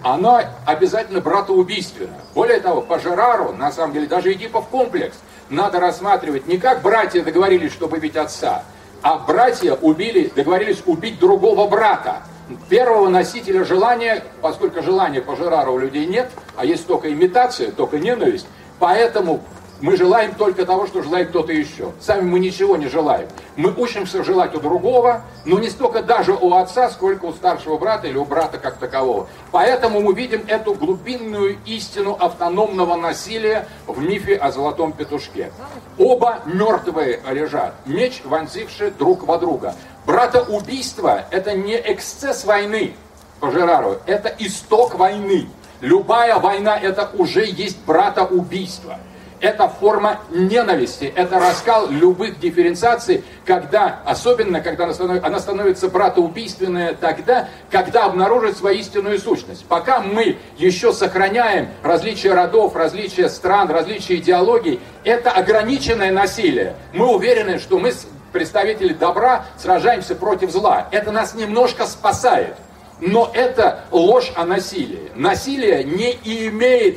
она 0.03 0.51
обязательно 0.67 1.21
братоубийственна. 1.21 2.19
Более 2.35 2.61
того, 2.61 2.83
по 2.83 2.99
Жерару, 2.99 3.53
на 3.53 3.71
самом 3.71 3.93
деле, 3.95 4.07
даже 4.07 4.33
Эдипов 4.33 4.69
комплекс– 4.69 5.17
надо 5.53 5.81
рассматривать 5.81 6.47
не 6.47 6.57
как 6.59 6.83
братья 6.83 7.23
договорились, 7.23 7.73
чтобы 7.73 7.99
убить 7.99 8.17
отца, 8.17 8.65
а 9.03 9.19
братья 9.19 9.75
убили, 9.75 10.33
договорились 10.35 10.83
убить 10.87 11.19
другого 11.19 11.69
брата. 11.69 12.23
Первого 12.69 13.09
носителя 13.09 13.65
желания, 13.65 14.25
поскольку 14.41 14.83
желания 14.83 15.21
по 15.21 15.35
у 15.71 15.79
людей 15.79 16.07
нет, 16.07 16.31
а 16.57 16.65
есть 16.65 16.87
только 16.87 17.13
имитация, 17.13 17.73
только 17.73 17.99
ненависть, 17.99 18.47
поэтому 18.79 19.43
мы 19.83 19.97
желаем 19.97 20.35
только 20.35 20.65
того, 20.65 20.87
что 20.87 21.03
желает 21.03 21.31
кто-то 21.31 21.53
еще. 21.53 21.91
Сами 22.01 22.23
мы 22.23 22.39
ничего 22.39 22.77
не 22.77 22.87
желаем. 22.87 23.29
Мы 23.57 23.75
учимся 23.75 24.23
желать 24.23 24.55
у 24.55 24.61
другого, 24.61 25.23
но 25.45 25.59
не 25.59 25.69
столько 25.69 26.03
даже 26.03 26.33
у 26.33 26.55
отца, 26.55 26.89
сколько 26.89 27.25
у 27.27 27.33
старшего 27.33 27.77
брата 27.79 28.07
или 28.07 28.17
у 28.17 28.25
брата 28.25 28.59
как 28.59 28.77
такового. 28.79 29.27
Поэтому 29.51 30.01
мы 30.01 30.15
видим 30.15 30.45
эту 30.47 30.75
глубинную 30.75 31.59
истину 31.67 32.17
автономного 32.19 32.95
насилия 32.95 33.67
в 33.89 34.01
мифе 34.01 34.37
о 34.37 34.53
золотом 34.53 34.93
петушке. 34.93 35.53
Оба 35.99 36.39
мертвые 36.47 37.21
лежат, 37.29 37.75
меч 37.85 38.23
вонзивший 38.25 38.93
друг 38.93 39.25
во 39.25 39.37
друга. 39.37 39.75
Братоубийство– 40.07 41.25
это 41.33 41.55
не 41.55 41.75
эксцесс 41.75 42.45
войны 42.45 42.95
по 43.41 43.51
Жерару, 43.51 43.97
это 44.07 44.33
исток 44.39 44.95
войны. 44.95 45.49
Любая 45.81 46.39
война– 46.39 46.79
это 46.81 47.11
уже 47.19 47.45
есть 47.45 47.79
братоубийство 47.85 48.99
это 49.43 49.69
форма 49.69 50.21
ненависти, 50.31 51.13
это 51.15 51.39
раскал 51.39 51.91
любых 51.91 52.39
дифференциаций, 52.39 53.25
когда, 53.45 54.01
особенно 54.07 54.61
когда 54.61 54.85
она 54.85 54.95
становится, 54.95 55.27
она 55.27 55.41
становится 55.41 55.89
братоубийственная 55.89 56.95
тогда, 56.95 57.49
когда 57.69 58.05
обнаружит 58.05 58.57
свою 58.57 58.79
истинную 58.79 59.19
сущность. 59.19 59.67
Пока 59.67 60.01
мы 60.01 60.39
еще 60.57 60.93
сохраняем 60.93 61.69
различия 61.83 62.33
родов, 62.35 62.77
различия 62.77 63.29
стран, 63.29 63.69
различия 63.69 64.15
идеологий, 64.17 64.81
это 65.03 65.33
ограниченное 65.33 66.13
насилие. 66.13 66.77
Мы 66.93 67.13
уверены, 67.13 67.59
что 67.59 67.81
мы, 67.81 67.93
представители 68.33 68.93
добра, 68.93 69.45
сражаемся 69.59 70.15
против 70.15 70.53
зла. 70.53 70.87
Это 70.93 71.11
нас 71.11 71.35
немножко 71.35 71.87
спасает. 71.87 72.55
Но 73.05 73.33
это 73.35 73.85
ложь 73.91 74.33
о 74.37 74.45
насилии. 74.45 75.11
Насилие 75.17 75.83
не 75.83 76.13
имеет 76.47 76.95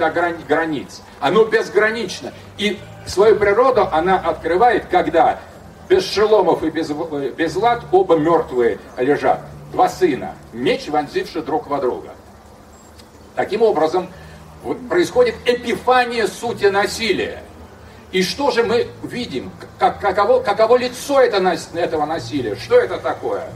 границ. 0.47 1.01
Оно 1.19 1.45
безгранично. 1.45 2.31
И 2.59 2.77
свою 3.07 3.37
природу 3.37 3.89
она 3.91 4.19
открывает, 4.19 4.85
когда 4.85 5.39
без 5.89 6.07
шеломов 6.07 6.61
и 6.61 6.69
без, 6.69 6.91
без 6.91 7.55
лад 7.55 7.85
оба 7.91 8.17
мертвые 8.17 8.77
лежат. 8.97 9.41
Два 9.71 9.89
сына, 9.89 10.35
меч 10.53 10.87
вонзивший 10.89 11.41
друг 11.41 11.65
во 11.65 11.79
друга. 11.79 12.09
Таким 13.35 13.63
образом, 13.63 14.07
происходит 14.87 15.33
эпифания 15.45 16.27
сути 16.27 16.65
насилия. 16.65 17.41
И 18.11 18.21
что 18.21 18.51
же 18.51 18.63
мы 18.63 18.89
видим? 19.01 19.51
Как, 19.79 19.99
каково, 19.99 20.41
каково 20.41 20.77
лицо 20.77 21.19
это, 21.19 21.37
этого 21.73 22.05
насилия? 22.05 22.55
Что 22.55 22.75
это 22.75 22.99
такое? 22.99 23.49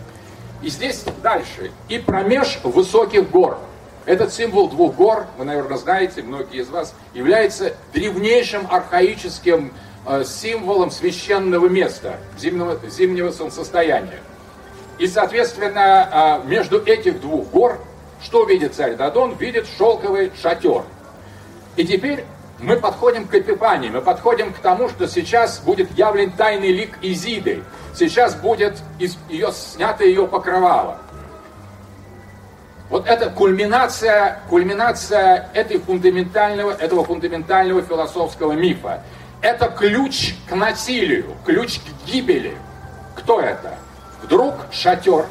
И 0.62 0.69
здесь 0.69 1.04
дальше. 1.24 1.72
И 1.88 2.00
промеж 2.00 2.60
высоких 2.63 3.30
гор. 3.30 3.60
Этот 4.06 4.34
символ 4.34 4.69
двух 4.69 4.95
гор, 4.95 5.28
вы, 5.38 5.45
наверное, 5.45 5.78
знаете, 5.78 6.24
многие 6.24 6.62
из 6.62 6.69
вас, 6.69 6.95
является 7.13 7.76
древнейшим 7.93 8.67
архаическим 8.69 9.72
э, 10.06 10.24
символом 10.26 10.89
священного 10.89 11.67
места, 11.67 12.17
зимнего, 12.38 12.80
зимнего 12.89 13.32
солнцестояния. 13.32 14.19
И, 14.98 15.08
соответственно, 15.08 16.41
э, 16.43 16.48
между 16.48 16.84
этих 16.84 17.22
двух 17.22 17.50
гор, 17.50 17.80
что 18.22 18.43
видит 18.45 18.74
царь 18.74 18.95
Дадон? 18.95 19.36
Видит 19.36 19.67
шелковый 19.78 20.32
шатер. 20.41 20.84
И 21.76 21.86
теперь 21.86 22.26
мы 22.60 22.76
подходим 22.76 23.28
к 23.28 23.34
Эпифании, 23.34 23.89
мы 23.89 24.02
подходим 24.02 24.54
к 24.54 24.58
тому, 24.58 24.89
что 24.89 25.08
сейчас 25.08 25.60
будет 25.60 25.98
явлен 25.98 26.32
тайный 26.32 26.72
лик 26.72 26.98
Изиды, 27.02 27.63
сейчас 27.95 28.36
будет 28.36 28.78
из 29.00 29.17
ее, 29.30 29.52
снято 29.52 30.04
ее 30.04 30.28
покрывало. 30.28 31.00
Вот 32.89 33.08
это 33.08 33.30
кульминация, 33.30 34.41
кульминация 34.50 35.50
этой 35.54 35.80
фундаментального, 35.80 36.72
этого 36.72 37.06
фундаментального 37.06 37.82
философского 37.84 38.54
мифа. 38.54 39.04
Это 39.41 39.67
ключ 39.69 40.34
к 40.50 40.56
насилию, 40.56 41.28
ключ 41.45 41.80
к 41.80 42.08
гибели. 42.08 42.58
Кто 43.15 43.39
это? 43.39 43.76
Вдруг 44.24 44.56
шатер 44.72 45.28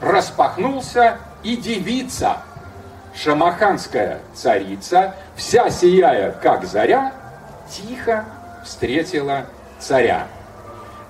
распахнулся, 0.00 1.18
и 1.42 1.56
девица, 1.56 2.38
шамаханская 3.22 4.20
царица, 4.34 5.14
вся 5.34 5.70
сияя, 5.70 6.30
как 6.30 6.64
заря, 6.64 7.12
тихо 7.70 8.24
встретила 8.64 9.46
царя. 9.78 10.26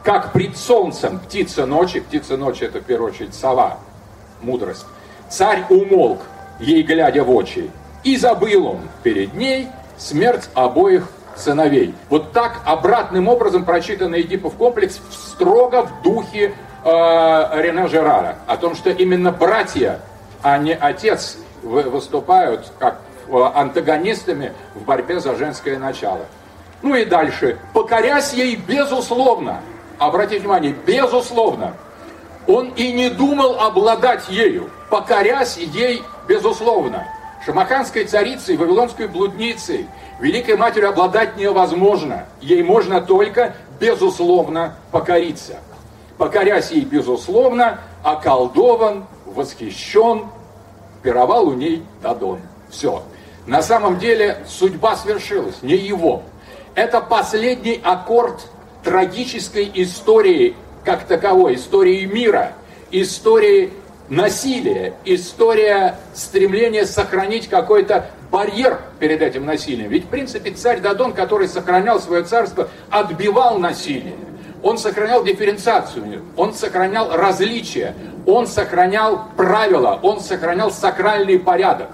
как 0.05 0.33
пред 0.33 0.57
солнцем 0.57 1.19
птица 1.19 1.67
ночи, 1.67 2.01
птица 2.01 2.37
ночи 2.37 2.65
это 2.65 2.79
в 2.79 2.85
первую 2.85 3.13
очередь 3.13 3.35
сова, 3.35 3.79
мудрость. 4.41 4.87
Царь 5.29 5.65
умолк, 5.69 6.21
ей 6.61 6.83
глядя 6.83 7.25
в 7.25 7.31
очи, 7.31 7.71
и 8.05 8.17
забыл 8.17 8.69
он 8.69 8.81
перед 9.03 9.35
ней 9.35 9.69
смерть 9.99 10.49
обоих 10.55 11.11
сыновей. 11.37 11.95
Вот 12.09 12.33
так 12.33 12.61
обратным 12.65 13.29
образом 13.29 13.65
прочитан 13.67 14.19
Эдипов 14.19 14.55
комплекс 14.55 14.99
строго 15.11 15.83
в 15.83 16.03
духе 16.03 16.55
э, 16.85 16.91
Рене 17.61 17.87
Жерара. 17.89 18.37
О 18.47 18.57
том, 18.57 18.75
что 18.75 18.91
именно 18.91 19.31
братья, 19.31 20.01
а 20.43 20.57
не 20.57 20.73
отец 20.73 21.37
выступают 21.63 22.71
как 22.79 23.01
э, 23.29 23.33
антагонистами 23.55 24.53
в 24.75 24.85
борьбе 24.85 25.21
за 25.21 25.37
женское 25.37 25.79
начало. 25.79 26.27
Ну 26.83 26.95
и 26.95 27.05
дальше. 27.05 27.59
Покорясь 27.73 28.33
ей 28.33 28.57
безусловно, 28.57 29.61
обратите 29.99 30.41
внимание, 30.41 30.75
безусловно, 30.87 31.75
он 32.47 32.69
и 32.71 32.93
не 32.93 33.11
думал 33.11 33.61
обладать 33.61 34.29
ею, 34.29 34.71
покорясь 34.91 35.57
ей 35.57 36.03
безусловно. 36.27 37.07
Шамаханской 37.45 38.05
царицей, 38.05 38.57
вавилонской 38.57 39.07
блудницей, 39.07 39.87
великой 40.21 40.57
матерью 40.57 40.91
обладать 40.91 41.37
невозможно. 41.37 42.27
Ей 42.41 42.63
можно 42.63 43.01
только 43.01 43.55
безусловно 43.79 44.75
покориться. 44.91 45.59
Покорясь 46.17 46.71
ей 46.71 46.85
безусловно, 46.85 47.81
околдован, 48.03 49.07
восхищен, 49.27 50.27
пировал 51.03 51.49
у 51.49 51.55
ней 51.55 51.83
Дадон. 52.03 52.41
Все. 52.71 53.03
На 53.47 53.63
самом 53.63 53.99
деле 53.99 54.39
судьба 54.47 54.97
свершилась, 54.97 55.63
не 55.63 55.75
его. 55.75 56.23
Это 56.75 57.01
последний 57.01 57.81
аккорд 57.83 58.41
трагической 58.85 59.71
истории 59.75 60.55
как 60.85 61.05
таковой, 61.05 61.57
истории 61.57 62.05
мира, 62.05 62.53
истории 62.91 63.73
насилия, 64.09 64.95
история 65.05 65.97
стремления 66.15 66.87
сохранить 66.87 67.49
какой-то 67.49 68.11
барьер 68.31 68.81
перед 68.99 69.23
этим 69.23 69.45
насилием. 69.47 69.91
Ведь, 69.91 70.05
в 70.05 70.09
принципе, 70.09 70.51
царь 70.51 70.81
Дадон, 70.81 71.13
который 71.13 71.49
сохранял 71.49 72.01
свое 72.01 72.23
царство, 72.23 72.69
отбивал 72.91 73.59
насилие. 73.59 74.17
Он 74.63 74.79
сохранял 74.79 75.25
дифференциацию, 75.25 76.23
он 76.37 76.53
сохранял 76.53 77.17
различия, 77.17 77.95
он 78.27 78.47
сохранял 78.47 79.25
правила, 79.37 79.99
он 80.03 80.21
сохранял 80.21 80.71
сакральный 80.71 81.39
порядок, 81.39 81.91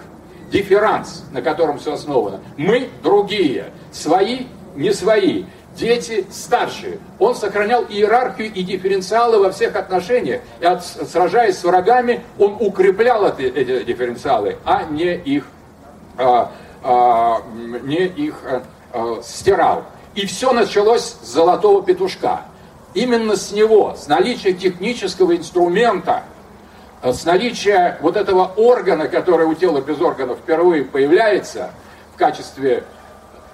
дифферанс, 0.51 1.25
на 1.31 1.43
котором 1.43 1.79
все 1.79 1.95
основано. 1.95 2.41
Мы 2.57 2.89
другие, 3.03 3.67
свои, 3.93 4.47
не 4.77 4.93
свои 4.93 5.45
дети 5.77 6.25
старшие. 6.31 6.99
Он 7.19 7.35
сохранял 7.35 7.85
иерархию 7.85 8.53
и 8.53 8.63
дифференциалы 8.63 9.39
во 9.39 9.51
всех 9.51 9.77
отношениях. 9.77 10.41
И 10.61 10.65
от, 10.65 10.85
сражаясь 10.85 11.59
с 11.59 11.65
врагами, 11.65 12.23
он 12.39 12.57
укреплял 12.61 13.27
эти, 13.27 13.43
эти 13.43 13.85
дифференциалы, 13.85 14.57
а 14.65 14.85
не 14.85 15.17
их, 15.17 15.45
а, 16.17 16.53
а, 16.83 17.43
не 17.83 18.07
их 18.07 18.41
а, 18.45 18.63
а, 18.93 19.23
стирал. 19.23 19.85
И 20.15 20.27
все 20.27 20.53
началось 20.53 21.17
с 21.21 21.27
золотого 21.27 21.83
петушка. 21.83 22.43
Именно 22.95 23.37
с 23.37 23.51
него, 23.51 23.97
с 23.99 24.07
наличия 24.07 24.53
технического 24.53 25.37
инструмента, 25.37 26.23
с 27.03 27.25
наличия 27.25 27.99
вот 28.01 28.17
этого 28.17 28.53
органа, 28.57 29.09
который 29.09 29.47
у 29.47 29.55
тела 29.55 29.81
без 29.81 30.01
органов 30.01 30.39
впервые 30.39 30.85
появляется 30.85 31.73
в 32.15 32.17
качестве 32.17 32.85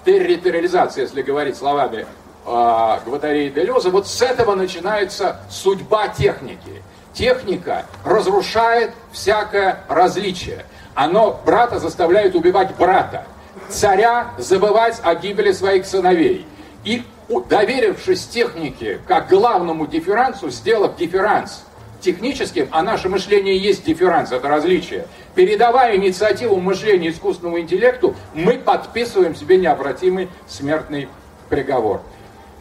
территориализация, 0.04 1.02
если 1.02 1.22
говорить 1.22 1.56
словами 1.56 2.06
э, 2.46 2.98
Гватареи 3.06 3.48
Делеза, 3.48 3.90
вот 3.90 4.06
с 4.06 4.22
этого 4.22 4.54
начинается 4.54 5.40
судьба 5.50 6.08
техники. 6.08 6.82
Техника 7.14 7.86
разрушает 8.04 8.92
всякое 9.10 9.80
различие. 9.88 10.64
Оно 10.94 11.40
брата 11.44 11.78
заставляет 11.78 12.34
убивать 12.34 12.76
брата, 12.76 13.24
царя 13.68 14.32
забывать 14.38 15.00
о 15.02 15.14
гибели 15.14 15.52
своих 15.52 15.86
сыновей. 15.86 16.46
И 16.84 17.04
доверившись 17.38 18.26
технике 18.26 19.00
как 19.06 19.28
главному 19.28 19.86
дифферансу, 19.86 20.50
сделав 20.50 20.96
дифферанс 20.96 21.64
техническим, 22.00 22.68
а 22.72 22.82
наше 22.82 23.08
мышление 23.08 23.56
есть 23.56 23.84
дифферанс, 23.84 24.32
это 24.32 24.48
различие. 24.48 25.06
Передавая 25.34 25.96
инициативу 25.96 26.56
мышления 26.56 27.10
искусственному 27.10 27.60
интеллекту, 27.60 28.16
мы 28.34 28.54
подписываем 28.54 29.34
себе 29.34 29.58
необратимый 29.58 30.28
смертный 30.48 31.08
приговор. 31.48 32.00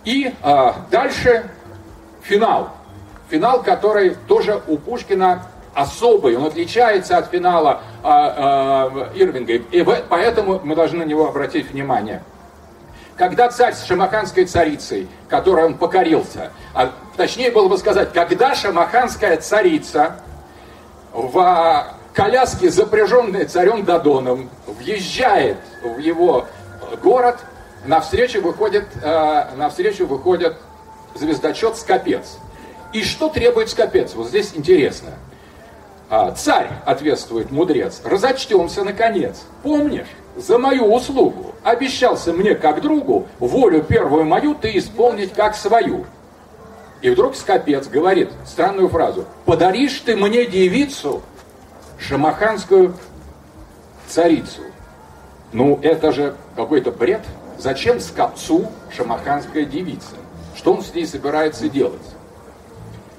И 0.05 0.31
э, 0.41 0.71
дальше 0.91 1.49
финал. 2.21 2.71
Финал, 3.29 3.63
который 3.63 4.15
тоже 4.27 4.61
у 4.67 4.77
Пушкина 4.77 5.47
особый, 5.73 6.35
он 6.35 6.45
отличается 6.45 7.17
от 7.17 7.29
финала 7.29 7.81
э, 8.03 8.07
э, 8.07 9.21
Ирвинга, 9.21 9.53
и 9.53 9.85
поэтому 10.09 10.59
мы 10.63 10.75
должны 10.75 10.99
на 10.99 11.07
него 11.07 11.27
обратить 11.27 11.71
внимание. 11.71 12.23
Когда 13.19 13.49
царь 13.49 13.73
с 13.73 13.83
шамаханской 13.83 14.45
царицей, 14.45 15.09
которой 15.27 15.65
он 15.65 15.77
покорился, 15.77 16.53
а 16.73 16.93
точнее 17.17 17.51
было 17.51 17.67
бы 17.67 17.77
сказать, 17.77 18.13
когда 18.13 18.55
шамаханская 18.55 19.35
царица 19.35 20.21
в 21.11 21.93
коляске, 22.13 22.69
запряженной 22.69 23.43
царем 23.43 23.83
Дадоном, 23.83 24.49
въезжает 24.65 25.57
в 25.83 25.97
его 25.97 26.45
город, 27.03 27.39
навстречу 27.85 28.41
выходит, 28.41 28.85
э, 29.03 29.47
навстречу 29.57 30.05
выходит 30.05 30.55
звездочет 31.13 31.75
Скопец. 31.75 32.37
И 32.93 33.03
что 33.03 33.27
требует 33.27 33.69
Скопец? 33.69 34.13
Вот 34.13 34.29
здесь 34.29 34.51
интересно. 34.55 35.09
А, 36.11 36.31
царь, 36.31 36.71
ответствует 36.85 37.51
мудрец, 37.51 38.01
разочтемся 38.03 38.83
наконец. 38.83 39.43
Помнишь, 39.61 40.07
за 40.35 40.57
мою 40.57 40.91
услугу 40.91 41.53
обещался 41.63 42.33
мне 42.33 42.55
как 42.55 42.81
другу 42.81 43.27
волю 43.37 43.83
первую 43.83 44.25
мою 44.25 44.55
ты 44.55 44.75
исполнить 44.77 45.33
как 45.33 45.55
свою. 45.55 46.05
И 47.03 47.11
вдруг 47.11 47.35
Скопец 47.35 47.87
говорит 47.87 48.31
странную 48.43 48.89
фразу. 48.89 49.25
Подаришь 49.45 49.99
ты 49.99 50.15
мне 50.15 50.45
девицу, 50.45 51.21
шамаханскую 51.99 52.95
царицу. 54.07 54.61
Ну, 55.53 55.79
это 55.83 56.11
же 56.11 56.35
какой-то 56.55 56.91
бред. 56.91 57.21
Зачем 57.59 57.99
Скопцу 57.99 58.67
шамаханская 58.95 59.65
девица? 59.65 60.15
Что 60.55 60.73
он 60.73 60.81
с 60.81 60.93
ней 60.93 61.05
собирается 61.05 61.69
делать? 61.69 62.01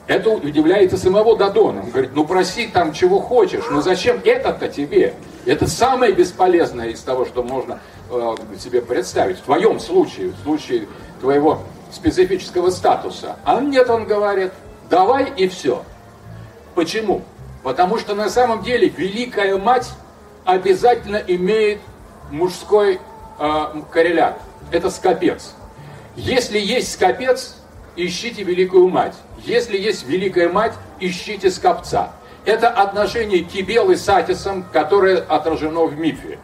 Это 0.06 0.30
удивляет 0.30 0.92
и 0.92 0.96
самого 0.96 1.36
Дадона. 1.36 1.82
Он 1.82 1.90
говорит, 1.90 2.10
ну 2.14 2.24
проси 2.26 2.66
там 2.66 2.92
чего 2.92 3.20
хочешь, 3.20 3.64
но 3.70 3.80
зачем 3.80 4.20
это-то 4.24 4.68
тебе? 4.68 5.14
Это 5.46 5.68
самое 5.68 6.12
бесполезное 6.12 6.88
из 6.88 7.00
того, 7.00 7.24
что 7.24 7.42
можно 7.42 7.80
э, 8.10 8.34
себе 8.58 8.82
представить. 8.82 9.38
В 9.38 9.42
твоем 9.42 9.78
случае, 9.78 10.28
в 10.28 10.42
случае 10.42 10.88
твоего 11.20 11.60
специфического 11.92 12.70
статуса. 12.70 13.36
А 13.44 13.60
нет, 13.60 13.88
он 13.88 14.04
говорит, 14.04 14.52
давай 14.88 15.32
и 15.36 15.48
все. 15.48 15.84
Почему? 16.74 17.22
Потому 17.62 17.98
что 17.98 18.14
на 18.14 18.30
самом 18.30 18.62
деле 18.62 18.88
Великая 18.88 19.56
Мать 19.58 19.90
обязательно 20.44 21.16
имеет 21.16 21.80
мужской 22.30 23.00
э, 23.38 23.64
коррелят. 23.90 24.40
Это 24.72 24.90
скопец. 24.90 25.54
Если 26.16 26.58
есть 26.58 26.92
скопец, 26.92 27.56
ищите 28.06 28.42
Великую 28.42 28.88
Мать. 28.88 29.14
Если 29.44 29.76
есть 29.76 30.06
Великая 30.06 30.48
Мать, 30.48 30.74
ищите 31.00 31.50
скопца. 31.50 32.12
Это 32.44 32.68
отношение 32.68 33.40
Кибелы 33.40 33.96
с 33.96 34.08
Атисом, 34.08 34.64
которое 34.72 35.18
отражено 35.18 35.84
в 35.84 35.98
мифе. 35.98 36.38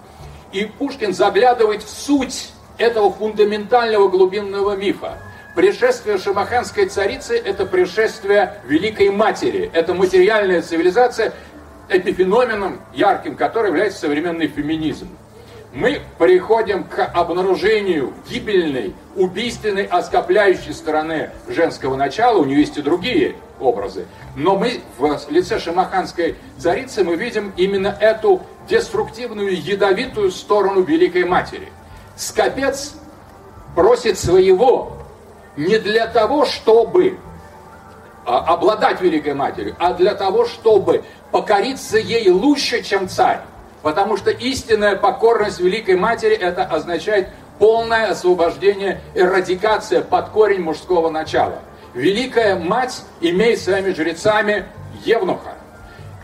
И 0.53 0.65
Пушкин 0.65 1.15
заглядывает 1.15 1.83
в 1.83 1.89
суть 1.89 2.51
этого 2.79 3.13
фундаментального 3.13 4.09
глубинного 4.09 4.77
мифа. 4.77 5.19
Пришествие 5.55 6.19
шамаханской 6.19 6.87
царицы– 6.87 7.37
это 7.45 7.65
пришествие 7.65 8.61
Великой 8.67 9.11
Матери. 9.11 9.71
Это 9.73 9.95
материальная 9.95 10.61
цивилизация, 10.61 11.33
эпифеноменом 11.89 12.81
ярким, 12.93 13.37
который 13.37 13.69
является 13.69 14.01
современный 14.01 14.49
феминизм 14.49 15.09
мы 15.77 16.01
приходим 16.19 16.85
к 16.85 17.05
обнаружению 17.05 18.15
гибельной, 18.27 18.95
убийственной, 19.15 19.85
оскопляющей 19.85 20.73
стороны 20.73 21.31
женского 21.49 21.97
начала. 21.97 22.39
У 22.39 22.47
нее 22.47 22.61
есть 22.61 22.79
и 22.79 22.83
другие 22.83 23.37
образы. 23.61 24.07
Но 24.37 24.57
мы 24.57 24.81
в 24.97 25.31
лице 25.31 25.59
шамаханской 25.59 26.37
царицы 26.59 27.05
мы 27.05 27.17
видим 27.17 27.53
именно 27.59 27.89
эту 28.01 28.41
деструктивную, 28.67 29.61
ядовитую 29.61 30.31
сторону 30.31 30.81
Великой 30.81 31.25
Матери. 31.25 31.69
Скопец 32.17 32.95
просит 33.75 34.19
своего 34.19 34.97
не 35.59 35.79
для 35.79 36.07
того, 36.07 36.47
чтобы 36.47 37.19
а, 38.25 38.39
обладать 38.55 39.03
Великой 39.03 39.35
Матерью, 39.35 39.77
а 39.79 39.93
для 39.93 40.15
того, 40.15 40.47
чтобы 40.47 41.05
покориться 41.31 41.99
ей 41.99 42.31
лучше, 42.31 42.83
чем 42.83 43.11
царь. 43.11 43.43
Потому 43.87 44.17
что 44.17 44.31
истинная 44.31 44.97
покорность 44.97 45.61
Великой 45.61 45.95
Матери 45.95 46.35
это 46.35 46.65
означает 46.65 47.29
полное 47.61 48.11
освобождение, 48.11 49.01
эрадикация 49.15 50.03
под 50.03 50.31
корень 50.31 50.61
мужского 50.61 51.09
начала. 51.09 51.61
Великая 51.95 52.57
Мать 52.57 53.03
имеет 53.21 53.61
своими 53.61 53.93
жрецами 53.93 54.65
Евнуха. 55.05 55.55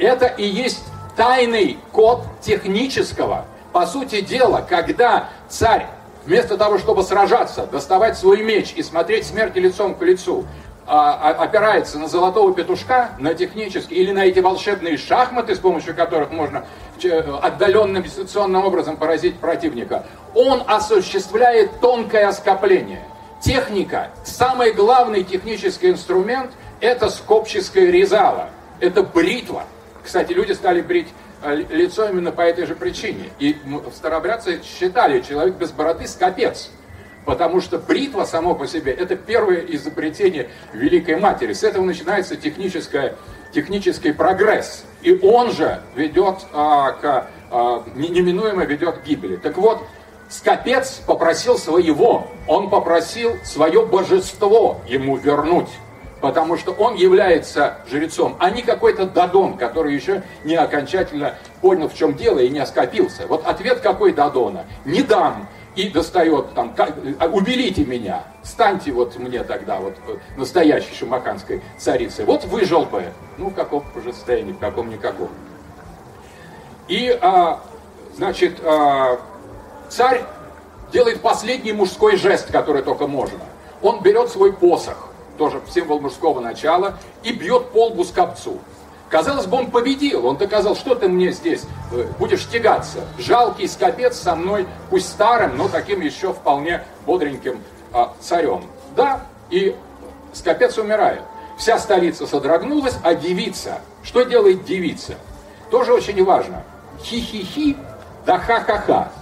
Это 0.00 0.26
и 0.26 0.44
есть 0.44 0.82
тайный 1.14 1.78
код 1.92 2.24
технического. 2.40 3.44
По 3.72 3.86
сути 3.86 4.22
дела, 4.22 4.66
когда 4.68 5.28
царь 5.48 5.86
вместо 6.26 6.58
того, 6.58 6.78
чтобы 6.78 7.04
сражаться, 7.04 7.66
доставать 7.66 8.18
свой 8.18 8.42
меч 8.42 8.72
и 8.74 8.82
смотреть 8.82 9.24
смерти 9.24 9.60
лицом 9.60 9.94
к 9.94 10.02
лицу, 10.02 10.46
опирается 10.86 11.98
на 11.98 12.08
золотого 12.08 12.52
петушка, 12.54 13.12
на 13.18 13.34
технические, 13.34 14.00
или 14.00 14.12
на 14.12 14.24
эти 14.24 14.40
волшебные 14.40 14.96
шахматы, 14.96 15.54
с 15.54 15.58
помощью 15.58 15.94
которых 15.94 16.30
можно 16.30 16.64
отдаленным 17.04 18.02
дистанционным 18.02 18.64
образом 18.64 18.96
поразить 18.96 19.38
противника, 19.38 20.04
он 20.34 20.62
осуществляет 20.66 21.80
тонкое 21.80 22.28
оскопление. 22.28 23.04
Техника, 23.40 24.10
самый 24.24 24.72
главный 24.72 25.24
технический 25.24 25.90
инструмент, 25.90 26.52
это 26.80 27.10
скопческое 27.10 27.90
резало, 27.90 28.50
это 28.80 29.02
бритва. 29.02 29.64
Кстати, 30.04 30.32
люди 30.32 30.52
стали 30.52 30.80
брить 30.80 31.08
э, 31.42 31.54
лицо 31.54 32.08
именно 32.08 32.32
по 32.32 32.42
этой 32.42 32.66
же 32.66 32.74
причине. 32.74 33.30
И 33.38 33.56
старобрядцы 33.94 34.60
считали, 34.62 35.20
человек 35.20 35.56
без 35.56 35.70
бороды 35.70 36.06
скопец. 36.06 36.70
Потому 37.24 37.60
что 37.60 37.78
бритва 37.78 38.24
само 38.24 38.54
по 38.54 38.66
себе 38.66 38.92
это 38.92 39.14
первое 39.16 39.60
изобретение 39.68 40.50
Великой 40.72 41.16
Матери. 41.16 41.52
С 41.52 41.62
этого 41.62 41.84
начинается 41.84 42.36
техническое, 42.36 43.14
технический 43.52 44.12
прогресс. 44.12 44.84
И 45.02 45.18
он 45.22 45.52
же 45.52 45.82
ведет 45.94 46.38
а, 46.52 46.92
к, 46.92 47.28
а, 47.50 47.84
неминуемо 47.94 48.64
ведет 48.64 48.98
к 48.98 49.04
гибели. 49.04 49.36
Так 49.36 49.56
вот, 49.56 49.82
Скопец 50.28 51.02
попросил 51.06 51.58
своего, 51.58 52.26
он 52.48 52.70
попросил 52.70 53.36
свое 53.44 53.84
божество 53.84 54.80
ему 54.88 55.16
вернуть 55.16 55.68
потому 56.22 56.56
что 56.56 56.70
он 56.70 56.94
является 56.94 57.78
жрецом, 57.90 58.36
а 58.38 58.48
не 58.48 58.62
какой-то 58.62 59.06
Дадон, 59.06 59.58
который 59.58 59.92
еще 59.92 60.22
не 60.44 60.54
окончательно 60.54 61.34
понял, 61.60 61.88
в 61.88 61.94
чем 61.94 62.14
дело 62.14 62.38
и 62.38 62.48
не 62.48 62.60
оскопился. 62.60 63.26
Вот 63.26 63.44
ответ 63.44 63.80
какой 63.80 64.12
Дадона? 64.12 64.64
Не 64.84 65.02
дам 65.02 65.48
и 65.74 65.88
достает 65.88 66.54
там, 66.54 66.74
«А, 67.18 67.26
уберите 67.26 67.84
меня, 67.84 68.24
станьте 68.42 68.92
вот 68.92 69.18
мне 69.18 69.42
тогда 69.42 69.78
вот 69.78 69.94
э, 70.06 70.16
настоящей 70.36 70.94
шамаханской 70.94 71.62
царицей. 71.78 72.24
Вот 72.24 72.44
выжил 72.44 72.84
бы, 72.84 73.04
ну 73.38 73.48
в 73.48 73.54
каком 73.54 73.84
же 74.04 74.12
состоянии, 74.12 74.52
в 74.52 74.58
каком 74.58 74.90
никаком. 74.90 75.30
И, 76.88 77.16
а, 77.22 77.60
значит, 78.14 78.60
а, 78.62 79.18
царь 79.88 80.24
делает 80.92 81.20
последний 81.20 81.72
мужской 81.72 82.16
жест, 82.16 82.50
который 82.50 82.82
только 82.82 83.06
можно. 83.06 83.40
Он 83.80 84.02
берет 84.02 84.28
свой 84.28 84.52
посох, 84.52 85.08
тоже 85.38 85.60
символ 85.72 86.00
мужского 86.00 86.40
начала, 86.40 86.98
и 87.22 87.32
бьет 87.32 87.70
полбу 87.70 88.04
скопцу. 88.04 88.58
Казалось 89.12 89.44
бы, 89.44 89.58
он 89.58 89.70
победил, 89.70 90.26
он 90.26 90.38
доказал, 90.38 90.74
что 90.74 90.94
ты 90.94 91.06
мне 91.06 91.32
здесь 91.32 91.64
э, 91.90 92.06
будешь 92.18 92.48
тягаться. 92.48 93.00
Жалкий 93.18 93.68
скопец 93.68 94.16
со 94.16 94.34
мной, 94.34 94.66
пусть 94.88 95.06
старым, 95.06 95.58
но 95.58 95.68
таким 95.68 96.00
еще 96.00 96.32
вполне 96.32 96.82
бодреньким 97.04 97.60
а, 97.92 98.14
царем. 98.20 98.64
Да, 98.96 99.26
и 99.50 99.76
скопец 100.32 100.78
умирает. 100.78 101.20
Вся 101.58 101.78
столица 101.78 102.26
содрогнулась, 102.26 102.96
а 103.02 103.14
девица, 103.14 103.80
что 104.02 104.22
делает 104.22 104.64
девица? 104.64 105.16
Тоже 105.70 105.92
очень 105.92 106.24
важно. 106.24 106.64
Хи-хи-хи, 107.02 107.76
да 108.24 108.38
ха-ха-ха. 108.38 109.12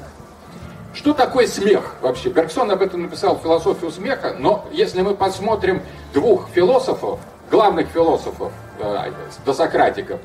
Что 0.95 1.15
такое 1.15 1.49
смех 1.49 1.97
вообще? 2.01 2.29
Бергсон 2.29 2.71
об 2.71 2.81
этом 2.81 3.03
написал 3.03 3.41
философию 3.41 3.91
смеха, 3.91 4.37
но 4.39 4.67
если 4.71 5.03
мы 5.03 5.17
посмотрим 5.17 5.83
двух 6.15 6.49
философов, 6.51 7.19
главных 7.51 7.89
философов, 7.89 8.53
э, 8.81 9.13
досократиков, 9.45 10.21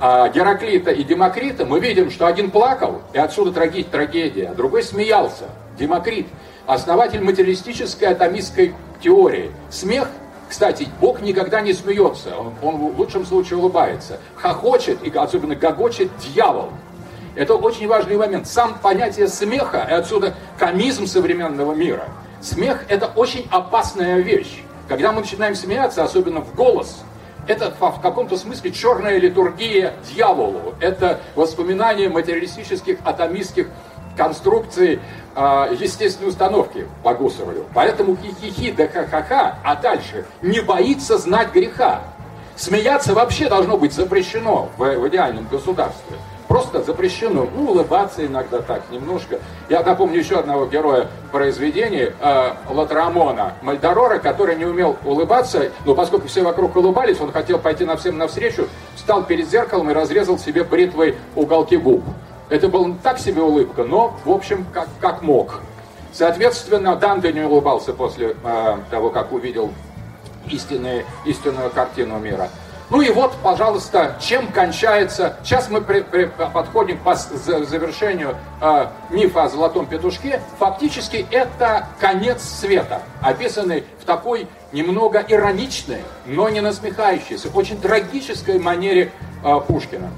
э, 0.00 0.30
Гераклита 0.34 0.90
и 0.90 1.04
Демокрита, 1.04 1.64
мы 1.64 1.80
видим, 1.80 2.10
что 2.10 2.26
один 2.26 2.50
плакал, 2.50 3.02
и 3.12 3.18
отсюда 3.18 3.52
трагедия, 3.52 4.48
а 4.48 4.54
другой 4.54 4.82
смеялся. 4.82 5.44
Демокрит, 5.78 6.26
основатель 6.66 7.22
материалистической 7.22 8.08
атомистской 8.08 8.74
теории. 9.00 9.50
Смех 9.70 10.08
кстати, 10.50 10.88
Бог 11.00 11.20
никогда 11.20 11.60
не 11.60 11.72
смеется, 11.72 12.36
он, 12.36 12.52
он 12.60 12.76
в 12.76 12.98
лучшем 12.98 13.24
случае 13.24 13.60
улыбается. 13.60 14.18
Хохочет, 14.34 15.00
и 15.04 15.16
особенно 15.16 15.54
гогочет 15.54 16.10
дьявол. 16.18 16.70
Это 17.36 17.54
очень 17.54 17.86
важный 17.86 18.16
момент. 18.16 18.48
Сам 18.48 18.74
понятие 18.82 19.28
смеха, 19.28 19.86
и 19.88 19.92
отсюда 19.92 20.34
комизм 20.58 21.06
современного 21.06 21.72
мира. 21.72 22.08
Смех– 22.40 22.84
это 22.88 23.06
очень 23.06 23.46
опасная 23.52 24.18
вещь. 24.18 24.64
Когда 24.88 25.12
мы 25.12 25.20
начинаем 25.20 25.54
смеяться, 25.54 26.02
особенно 26.02 26.40
в 26.40 26.52
голос, 26.56 27.04
это 27.50 27.72
в 27.72 28.00
каком-то 28.00 28.36
смысле 28.36 28.70
черная 28.70 29.18
литургия 29.18 29.94
дьяволу. 30.08 30.74
Это 30.80 31.20
воспоминание 31.34 32.08
материалистических, 32.08 32.98
атомистских 33.04 33.68
конструкций 34.16 35.00
э, 35.34 35.76
естественной 35.78 36.28
установки 36.28 36.86
по 37.02 37.12
Гусару. 37.14 37.66
Поэтому 37.74 38.16
хихихи 38.16 38.70
да 38.70 38.86
ха-ха-ха, 38.86 39.58
а 39.64 39.74
дальше 39.74 40.26
не 40.42 40.60
боится 40.60 41.18
знать 41.18 41.52
греха. 41.52 42.02
Смеяться 42.54 43.14
вообще 43.14 43.48
должно 43.48 43.76
быть 43.76 43.94
запрещено 43.94 44.68
в, 44.76 44.84
в 44.84 45.08
идеальном 45.08 45.48
государстве 45.50 46.16
просто 46.50 46.82
запрещено, 46.82 47.46
ну, 47.54 47.70
улыбаться 47.70 48.26
иногда 48.26 48.60
так 48.60 48.82
немножко. 48.90 49.38
Я 49.68 49.84
напомню 49.84 50.18
еще 50.18 50.34
одного 50.34 50.66
героя 50.66 51.06
произведения, 51.30 52.12
э, 52.20 52.52
Латрамона 52.68 53.54
Мальдорора, 53.62 54.18
который 54.18 54.56
не 54.56 54.64
умел 54.64 54.96
улыбаться, 55.04 55.70
но 55.84 55.94
поскольку 55.94 56.26
все 56.26 56.42
вокруг 56.42 56.74
улыбались, 56.74 57.20
он 57.20 57.30
хотел 57.30 57.60
пойти 57.60 57.84
на 57.84 57.96
всем 57.96 58.18
навстречу, 58.18 58.66
встал 58.96 59.22
перед 59.22 59.48
зеркалом 59.48 59.92
и 59.92 59.94
разрезал 59.94 60.40
себе 60.40 60.64
бритвой 60.64 61.16
уголки 61.36 61.76
губ. 61.76 62.02
Это 62.48 62.66
была 62.66 62.96
так 63.00 63.20
себе 63.20 63.42
улыбка, 63.42 63.84
но, 63.84 64.16
в 64.24 64.32
общем, 64.32 64.66
как, 64.74 64.88
как 65.00 65.22
мог. 65.22 65.60
Соответственно, 66.12 66.96
Данте 66.96 67.32
не 67.32 67.42
улыбался 67.42 67.92
после 67.92 68.34
э, 68.42 68.76
того, 68.90 69.10
как 69.10 69.30
увидел 69.30 69.70
истинные, 70.48 71.06
истинную 71.24 71.70
картину 71.70 72.18
мира. 72.18 72.50
Ну 72.90 73.00
и 73.00 73.10
вот, 73.10 73.36
пожалуйста, 73.40 74.16
чем 74.20 74.48
кончается... 74.48 75.36
Сейчас 75.44 75.70
мы 75.70 75.80
при, 75.80 76.00
при, 76.00 76.24
подходим 76.24 76.98
по 76.98 77.14
завершению 77.14 78.36
э, 78.60 78.86
мифа 79.10 79.44
о 79.44 79.48
золотом 79.48 79.86
петушке. 79.86 80.40
Фактически 80.58 81.24
это 81.30 81.86
конец 82.00 82.42
света, 82.42 83.02
описанный 83.22 83.84
в 84.00 84.04
такой 84.04 84.48
немного 84.72 85.24
ироничной, 85.26 86.02
но 86.26 86.48
не 86.48 86.60
насмехающейся, 86.60 87.48
очень 87.54 87.80
трагической 87.80 88.58
манере 88.58 89.12
э, 89.44 89.60
Пушкина. 89.68 90.10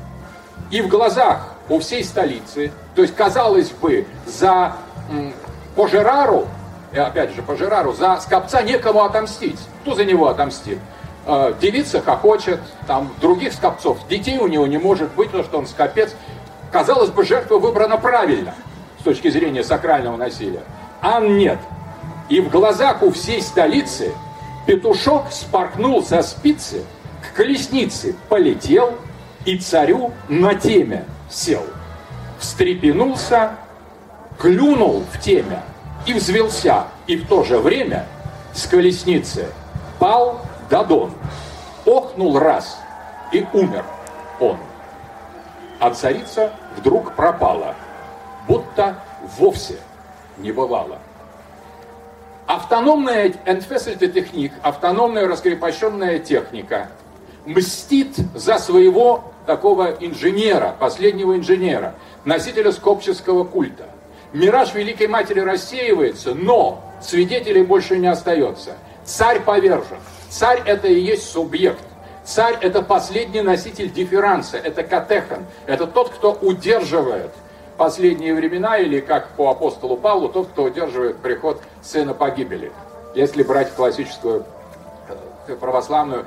И 0.70 0.81
в 0.81 0.89
глазах 0.89 1.49
у 1.68 1.79
всей 1.79 2.03
столицы, 2.03 2.73
то 2.95 3.03
есть, 3.03 3.14
казалось 3.14 3.68
бы, 3.68 4.07
за 4.27 4.73
м, 5.11 5.35
Пожерару, 5.77 6.49
и 6.95 6.99
опять 6.99 7.35
же, 7.35 7.43
Пожерару, 7.43 7.93
за 7.93 8.18
Скопца 8.20 8.62
некому 8.62 9.03
отомстить. 9.05 9.59
Кто 9.83 9.95
за 9.95 10.07
него 10.07 10.29
отомстит? 10.29 10.79
Э, 11.27 11.55
девица 11.61 12.01
хохочет, 12.01 12.61
там 12.87 13.11
других 13.20 13.53
скопцов, 13.53 13.99
детей 14.09 14.39
у 14.39 14.47
него 14.47 14.66
не 14.66 14.79
может 14.79 15.12
быть, 15.14 15.29
потому 15.29 15.45
что 15.45 15.59
он 15.59 15.66
скопец. 15.66 16.14
Казалось 16.70 17.11
бы, 17.11 17.25
жертва 17.25 17.59
выбрана 17.59 17.99
правильно 17.99 18.55
с 19.01 19.05
точки 19.05 19.29
зрения 19.29 19.62
сакрального 19.62 20.16
насилия. 20.16 20.62
А 21.01 21.20
нет. 21.20 21.59
И 22.29 22.41
в 22.41 22.49
глазах 22.49 23.03
у 23.03 23.11
всей 23.11 23.43
столицы 23.43 24.12
петушок 24.66 25.31
споркнул 25.31 26.03
со 26.03 26.23
спицы, 26.23 26.85
к 27.20 27.37
колеснице 27.37 28.14
полетел 28.29 28.95
и 29.45 29.59
царю 29.59 30.12
на 30.29 30.55
теме 30.55 31.05
сел. 31.29 31.64
Встрепенулся, 32.39 33.53
клюнул 34.39 35.05
в 35.12 35.20
темя 35.20 35.62
и 36.07 36.14
взвелся, 36.14 36.85
и 37.07 37.16
в 37.16 37.27
то 37.27 37.45
же 37.45 37.59
время 37.59 38.07
с 38.55 38.66
колесницы 38.66 39.47
пал 39.99 40.41
Дадон 40.73 41.12
охнул 41.85 42.39
раз 42.39 42.81
и 43.31 43.47
умер 43.53 43.85
он. 44.41 44.57
А 45.79 45.91
царица 45.91 46.55
вдруг 46.79 47.14
пропала, 47.14 47.75
будто 48.49 48.97
вовсе 49.37 49.77
не 50.39 50.51
бывало. 50.51 50.99
Автономная 52.47 53.35
entfesselte 53.45 54.09
техник, 54.09 54.53
автономная 54.62 55.29
раскрепощенная 55.29 56.18
техника 56.20 56.89
мстит 57.45 58.16
за 58.35 58.59
своего 58.59 59.25
такого 59.45 59.91
инженера, 60.01 60.75
последнего 60.79 61.37
инженера, 61.37 61.97
носителя 62.25 62.73
скопческого 62.73 63.45
культа. 63.45 63.91
Мираж 64.33 64.73
Великой 64.73 65.09
Матери 65.09 65.41
рассеивается, 65.41 66.35
но 66.35 66.83
свидетелей 67.03 67.62
больше 67.62 67.99
не 67.99 68.07
остается. 68.07 68.79
Царь 69.05 69.41
повержен. 69.41 69.99
Царь 70.33 70.62
это 70.64 70.89
и 70.89 70.99
есть 70.99 71.30
субъект. 71.30 71.85
Царь 72.24 72.57
это 72.62 72.80
последний 72.80 73.43
носитель 73.43 73.93
дифферанса, 73.93 74.57
это 74.57 74.83
катехан, 74.83 75.45
это 75.66 75.87
тот, 75.87 76.09
кто 76.09 76.33
удерживает 76.33 77.33
последние 77.76 78.35
времена, 78.35 78.78
или 78.78 79.01
как 79.01 79.28
по 79.37 79.51
апостолу 79.51 79.99
Павлу, 79.99 80.30
тот, 80.30 80.49
кто 80.49 80.64
удерживает 80.64 81.18
приход 81.18 81.61
сына 81.83 82.14
погибели. 82.14 82.72
Если 83.14 83.43
брать 83.43 83.74
классическую, 83.74 84.47
православную 85.61 86.24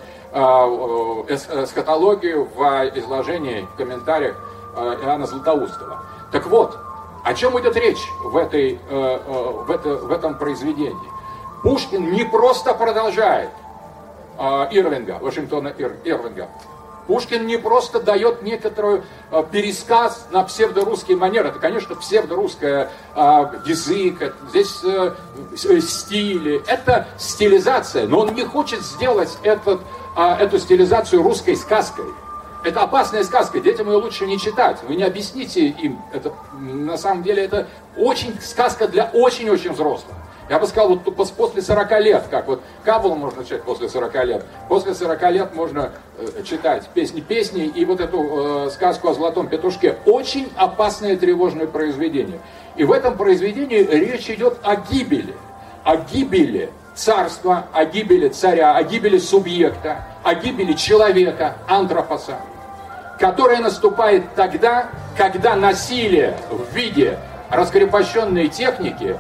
эсхатологию 1.28 2.47
в 2.56 2.91
изложении, 2.95 3.68
в 3.74 3.76
комментариях 3.76 4.36
Иоанна 4.76 5.26
Златоустова. 5.26 6.03
Так 6.32 6.45
вот, 6.45 6.78
о 7.24 7.34
чем 7.34 7.60
идет 7.60 7.76
речь 7.76 8.06
в, 8.24 8.38
этой, 8.38 8.80
в, 8.88 9.72
это, 9.72 9.95
в 9.95 10.12
этом 10.12 10.38
произведении? 10.38 11.10
Пушкин 11.64 12.12
не 12.12 12.24
просто 12.24 12.76
продолжает 12.76 13.49
Ирвинга, 14.72 15.20
Вашингтона 15.22 15.70
Ир, 15.70 15.96
Ирвинга, 16.04 16.50
Пушкин 17.08 17.46
не 17.46 17.58
просто 17.58 18.00
дает 18.00 18.42
некоторую 18.42 19.04
э, 19.32 19.44
пересказ 19.52 20.28
на 20.32 20.44
псевдорусский 20.44 21.16
манер. 21.16 21.46
Это, 21.46 21.60
конечно, 21.60 21.96
псевдорусский 21.96 22.68
э, 22.68 22.88
язык, 23.66 24.34
здесь 24.50 24.80
э, 24.84 25.14
стили. 25.82 26.64
Это 26.68 27.08
стилизация, 27.18 28.08
но 28.08 28.22
он 28.22 28.34
не 28.34 28.44
хочет 28.44 28.82
сделать 28.82 29.38
этот, 29.44 29.82
э, 30.18 30.36
эту 30.40 30.58
стилизацию 30.58 31.22
русской 31.22 31.56
сказкой. 31.56 32.06
Это 32.64 32.82
опасная 32.82 33.24
сказка, 33.24 33.60
детям 33.60 33.88
ее 33.88 33.98
лучше 33.98 34.26
не 34.26 34.40
читать. 34.40 34.80
Вы 34.88 34.96
не 34.96 35.04
объясните 35.04 35.68
им. 35.68 36.02
Это, 36.12 36.34
на 36.54 36.98
самом 36.98 37.22
деле 37.22 37.44
это 37.44 37.68
очень 37.96 38.42
сказка 38.42 38.88
для 38.88 39.12
очень-очень 39.14 39.74
взрослых. 39.74 40.16
Я 40.48 40.60
бы 40.60 40.68
сказал, 40.68 40.89
вот 40.89 41.16
после 41.36 41.62
40 41.62 42.00
лет, 42.02 42.24
как 42.30 42.48
вот 42.48 42.62
Кабулу 42.84 43.16
можно 43.16 43.43
читать 43.43 43.64
после 43.64 43.89
40 43.89 44.26
лет, 44.26 44.46
после 44.70 44.93
40 44.93 45.32
лет 45.32 45.56
можно 45.56 45.91
э, 46.20 46.43
читать 46.43 46.88
песни-песни 46.93 47.66
и 47.66 47.84
вот 47.84 48.00
эту 48.00 48.68
э, 48.68 48.70
сказку 48.70 49.10
о 49.10 49.14
золотом 49.16 49.48
петушке. 49.48 49.96
Очень 50.06 50.52
опасное 50.56 51.18
тревожное 51.18 51.66
произведение. 51.66 52.39
И 52.76 52.84
в 52.84 52.91
этом 52.91 53.18
произведении 53.18 53.80
речь 53.80 54.30
идет 54.30 54.60
о 54.62 54.76
гибели. 54.76 55.34
О 55.84 55.98
гибели 55.98 56.70
царства, 56.93 57.66
о 57.74 57.86
гибели 57.86 58.30
царя, 58.30 58.76
о 58.76 58.84
гибели 58.84 59.18
субъекта, 59.18 60.06
о 60.24 60.36
гибели 60.36 60.74
человека, 60.74 61.58
антропоса, 61.68 62.38
которая 63.20 63.62
наступает 63.62 64.36
тогда, 64.36 64.89
когда 65.18 65.56
насилие 65.56 66.38
в 66.50 66.74
виде 66.74 67.18
раскрепощенной 67.50 68.48
техники 68.48 69.18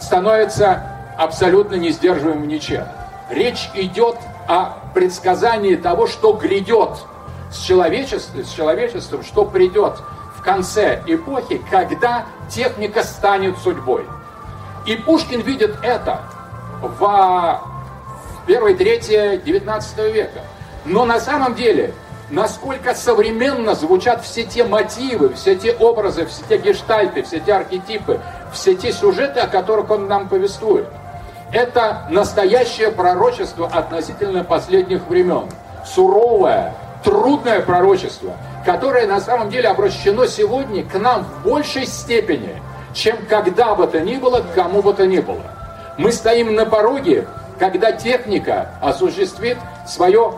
становится 0.00 0.82
абсолютно 1.16 1.76
несдерживаемым 1.76 2.46
ничем. 2.46 2.84
Речь 3.30 3.70
идет 3.74 4.16
о 4.48 4.78
предсказании 4.94 5.76
того, 5.76 6.06
что 6.06 6.32
грядет 6.32 6.90
с 7.50 7.58
человечеством, 7.58 8.44
с 8.44 8.52
человечеством, 8.52 9.24
что 9.24 9.44
придет 9.44 9.94
в 10.36 10.42
конце 10.42 11.02
эпохи, 11.06 11.60
когда 11.70 12.26
техника 12.48 13.02
станет 13.02 13.58
судьбой. 13.58 14.06
И 14.86 14.94
Пушкин 14.96 15.40
видит 15.40 15.76
это 15.82 16.20
в 16.80 17.60
первой 18.46 18.74
трети 18.74 19.40
19 19.44 19.98
века. 20.12 20.40
Но 20.84 21.04
на 21.04 21.18
самом 21.18 21.56
деле, 21.56 21.92
насколько 22.30 22.94
современно 22.94 23.74
звучат 23.74 24.24
все 24.24 24.44
те 24.44 24.62
мотивы, 24.62 25.34
все 25.34 25.56
те 25.56 25.72
образы, 25.72 26.26
все 26.26 26.42
те 26.48 26.58
гештальты, 26.58 27.24
все 27.24 27.40
те 27.40 27.54
архетипы, 27.54 28.20
все 28.56 28.74
те 28.74 28.92
сюжеты, 28.92 29.40
о 29.40 29.46
которых 29.46 29.90
он 29.90 30.08
нам 30.08 30.28
повествует. 30.28 30.86
Это 31.52 32.06
настоящее 32.10 32.90
пророчество 32.90 33.68
относительно 33.68 34.42
последних 34.42 35.06
времен. 35.06 35.48
Суровое, 35.84 36.74
трудное 37.04 37.60
пророчество, 37.60 38.32
которое 38.64 39.06
на 39.06 39.20
самом 39.20 39.50
деле 39.50 39.68
обращено 39.68 40.26
сегодня 40.26 40.84
к 40.84 40.98
нам 40.98 41.24
в 41.24 41.44
большей 41.44 41.86
степени, 41.86 42.60
чем 42.92 43.16
когда 43.28 43.74
бы 43.74 43.86
то 43.86 44.00
ни 44.00 44.16
было, 44.16 44.44
кому 44.54 44.82
бы 44.82 44.92
то 44.92 45.06
ни 45.06 45.20
было. 45.20 45.42
Мы 45.98 46.10
стоим 46.10 46.54
на 46.54 46.66
пороге, 46.66 47.28
когда 47.58 47.92
техника 47.92 48.70
осуществит 48.82 49.58
свое 49.86 50.32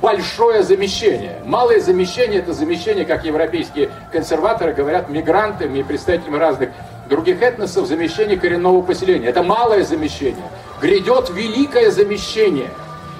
большое 0.00 0.62
замещение. 0.62 1.40
Малое 1.44 1.80
замещение– 1.80 2.40
это 2.40 2.52
замещение, 2.52 3.04
как 3.04 3.24
европейские 3.24 3.90
консерваторы 4.12 4.72
говорят, 4.72 5.08
мигрантами 5.08 5.78
и 5.78 5.82
представителями 5.82 6.36
разных 6.36 6.70
других 7.10 7.42
этносов 7.42 7.86
замещение 7.86 8.38
коренного 8.38 8.80
поселения. 8.80 9.26
Это 9.26 9.42
малое 9.42 9.82
замещение. 9.84 10.44
Грядет 10.80 11.28
великое 11.30 11.90
замещение. 11.90 12.70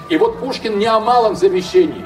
И 0.09 0.17
вот 0.17 0.39
Пушкин 0.39 0.79
не 0.79 0.87
о 0.87 0.99
малом 0.99 1.35
замещении. 1.35 2.05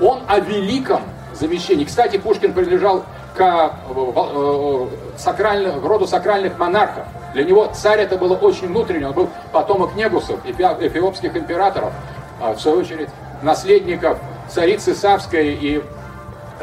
Он 0.00 0.22
о 0.26 0.40
великом 0.40 1.02
замещении. 1.34 1.84
Кстати, 1.84 2.16
Пушкин 2.16 2.52
принадлежал 2.54 3.04
к 3.36 3.40
э, 3.40 3.70
э, 3.94 4.86
сакральным, 5.16 5.86
роду 5.86 6.06
сакральных 6.06 6.58
монархов. 6.58 7.04
Для 7.34 7.44
него 7.44 7.70
царь 7.74 8.00
это 8.00 8.16
было 8.16 8.34
очень 8.36 8.68
внутренне. 8.68 9.06
Он 9.08 9.12
был 9.12 9.28
потомок 9.52 9.94
негусов, 9.94 10.38
эфиопских 10.46 11.36
императоров. 11.36 11.92
А, 12.40 12.54
в 12.54 12.60
свою 12.60 12.78
очередь, 12.78 13.08
наследников 13.42 14.18
царицы 14.48 14.94
Савской 14.94 15.54
и 15.54 15.82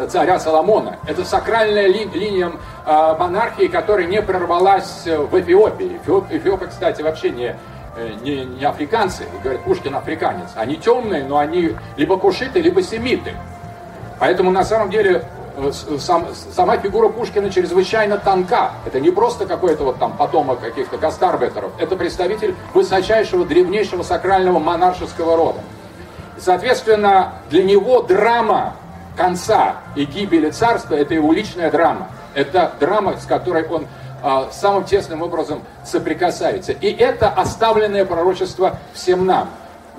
царя 0.10 0.40
Соломона. 0.40 0.98
Это 1.06 1.26
сакральная 1.26 1.88
ли, 1.88 2.06
линия 2.06 2.52
э, 2.86 3.16
монархии, 3.20 3.68
которая 3.68 4.08
не 4.08 4.22
прорвалась 4.22 5.06
в 5.06 5.40
Эфиопии. 5.40 6.00
Эфиоп, 6.04 6.32
Эфиопы, 6.32 6.68
кстати, 6.68 7.02
вообще 7.02 7.30
не, 7.32 7.56
э, 7.96 8.10
не, 8.22 8.46
не 8.46 8.66
африканцы. 8.66 9.26
Говорят, 9.44 9.64
Пушкин 9.64 9.96
африканец. 9.96 10.50
Они 10.56 10.78
темные, 10.78 11.24
но 11.24 11.38
они 11.38 11.76
либо 11.98 12.18
кушиты, 12.18 12.62
либо 12.62 12.82
семиты. 12.82 13.34
Поэтому 14.20 14.52
на 14.52 14.64
самом 14.64 14.90
деле 14.90 15.26
э, 15.58 15.72
сам, 16.00 16.28
сама 16.56 16.78
фигура 16.78 17.10
Пушкина 17.10 17.50
чрезвычайно 17.50 18.18
тонка. 18.18 18.72
Это 18.86 19.00
не 19.00 19.12
просто 19.12 19.46
какой-то 19.46 19.84
вот 19.84 20.00
там 20.00 20.16
потомок 20.16 20.62
каких-то 20.62 20.98
гастарбетеров. 20.98 21.72
Это 21.80 21.96
представитель 21.96 22.56
высочайшего, 22.74 23.46
древнейшего 23.46 24.04
сакрального 24.04 24.60
монаршеского 24.60 25.36
рода. 25.36 25.60
Соответственно, 26.38 27.34
для 27.50 27.64
него 27.64 28.02
драма 28.02 28.76
конца 29.16 29.78
и 29.96 30.06
гибели 30.06 30.50
царства, 30.50 30.96
это 30.96 31.14
его 31.14 31.32
личная 31.34 31.72
драма. 31.72 32.10
Это 32.34 32.74
драма, 32.80 33.18
с 33.18 33.26
которой 33.26 33.68
он 33.68 33.88
а, 34.24 34.50
самым 34.52 34.86
тесным 34.86 35.22
образом 35.22 35.64
соприкасается. 35.86 36.72
И 36.72 36.92
это 36.92 37.30
оставленное 37.30 38.06
пророчество 38.06 38.78
всем 38.94 39.26
нам. 39.26 39.50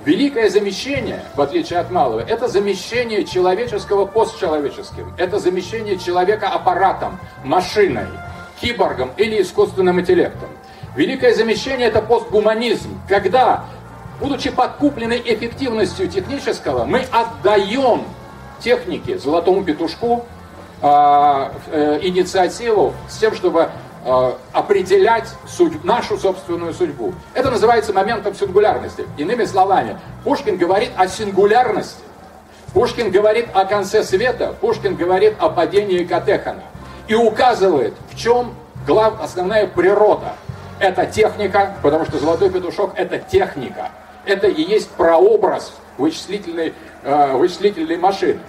Великое 0.05 0.49
замещение, 0.49 1.23
в 1.35 1.41
отличие 1.41 1.79
от 1.79 1.89
малого, 1.91 2.19
это 2.19 2.47
замещение 2.47 3.23
человеческого 3.23 4.05
постчеловеческим. 4.05 5.13
Это 5.17 5.39
замещение 5.39 5.97
человека 5.97 6.49
аппаратом, 6.49 7.19
машиной, 7.43 8.07
киборгом 8.59 9.11
или 9.17 9.41
искусственным 9.41 9.99
интеллектом. 10.01 10.49
Великое 10.95 11.33
замещение– 11.33 11.87
это 11.89 12.01
постгуманизм, 12.01 13.01
когда, 13.07 13.65
будучи 14.19 14.51
подкуплены 14.51 15.21
эффективностью 15.23 16.07
технического, 16.07 16.85
мы 16.85 17.05
отдаем 17.11 18.03
техники, 18.63 19.17
золотому 19.17 19.63
петушку, 19.63 20.25
э, 20.81 21.49
э, 21.71 21.99
инициативу 22.01 22.93
с 23.09 23.17
тем, 23.17 23.35
чтобы 23.35 23.69
э, 24.05 24.33
определять 24.53 25.29
судь, 25.47 25.83
нашу 25.83 26.17
собственную 26.17 26.73
судьбу. 26.73 27.13
Это 27.33 27.51
называется 27.51 27.93
моментом 27.93 28.33
сингулярности. 28.33 29.05
Иными 29.17 29.45
словами, 29.45 29.99
Пушкин 30.23 30.57
говорит 30.57 30.91
о 30.97 31.07
сингулярности. 31.07 32.01
Пушкин 32.73 33.11
говорит 33.11 33.47
о 33.53 33.65
конце 33.65 34.03
света, 34.03 34.55
Пушкин 34.59 34.95
говорит 34.95 35.35
о 35.39 35.49
падении 35.49 36.03
Катехана. 36.05 36.63
И 37.07 37.13
указывает, 37.13 37.93
в 38.11 38.17
чем 38.17 38.55
глав, 38.87 39.21
основная 39.21 39.67
природа. 39.67 40.33
Это 40.79 41.05
техника, 41.05 41.75
потому 41.83 42.05
что 42.05 42.17
золотой 42.17 42.49
петушок 42.49 42.93
это 42.95 43.19
техника. 43.19 43.91
Это 44.25 44.47
и 44.47 44.61
есть 44.61 44.89
прообраз 44.91 45.73
вычислительной, 45.97 46.73
э, 47.03 47.37
вычислительной 47.37 47.97
машины 47.97 48.39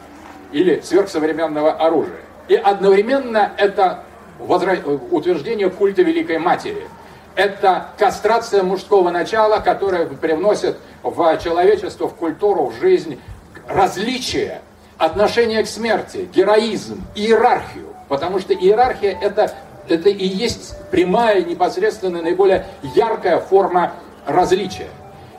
или 0.55 0.81
сверхсовременного 0.81 1.73
оружия. 1.73 2.21
И 2.47 2.55
одновременно 2.55 3.53
это 3.59 4.05
утверждение 4.39 5.69
культа 5.69 6.03
Великой 6.03 6.39
Матери. 6.39 6.87
Это 7.35 7.89
кастрация 7.99 8.63
мужского 8.63 9.11
начала, 9.11 9.59
которая 9.59 10.07
привносит 10.07 10.77
в 11.03 11.39
человечество, 11.43 12.09
в 12.09 12.15
культуру, 12.15 12.67
в 12.67 12.81
жизнь 12.81 13.21
различия, 13.67 14.63
отношение 14.97 15.65
к 15.65 15.67
смерти, 15.67 16.29
героизм, 16.33 17.03
иерархию. 17.17 17.89
Потому 18.09 18.39
что 18.39 18.55
иерархия 18.55 19.19
это, 19.21 19.53
это 19.89 20.09
и 20.09 20.25
есть 20.25 20.77
прямая, 20.93 21.43
непосредственно 21.43 22.23
наиболее 22.23 22.67
яркая 22.95 23.41
форма 23.41 23.95
различия. 24.25 24.91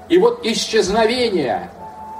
И 0.09 0.17
вот 0.17 0.45
исчезновение 0.45 1.69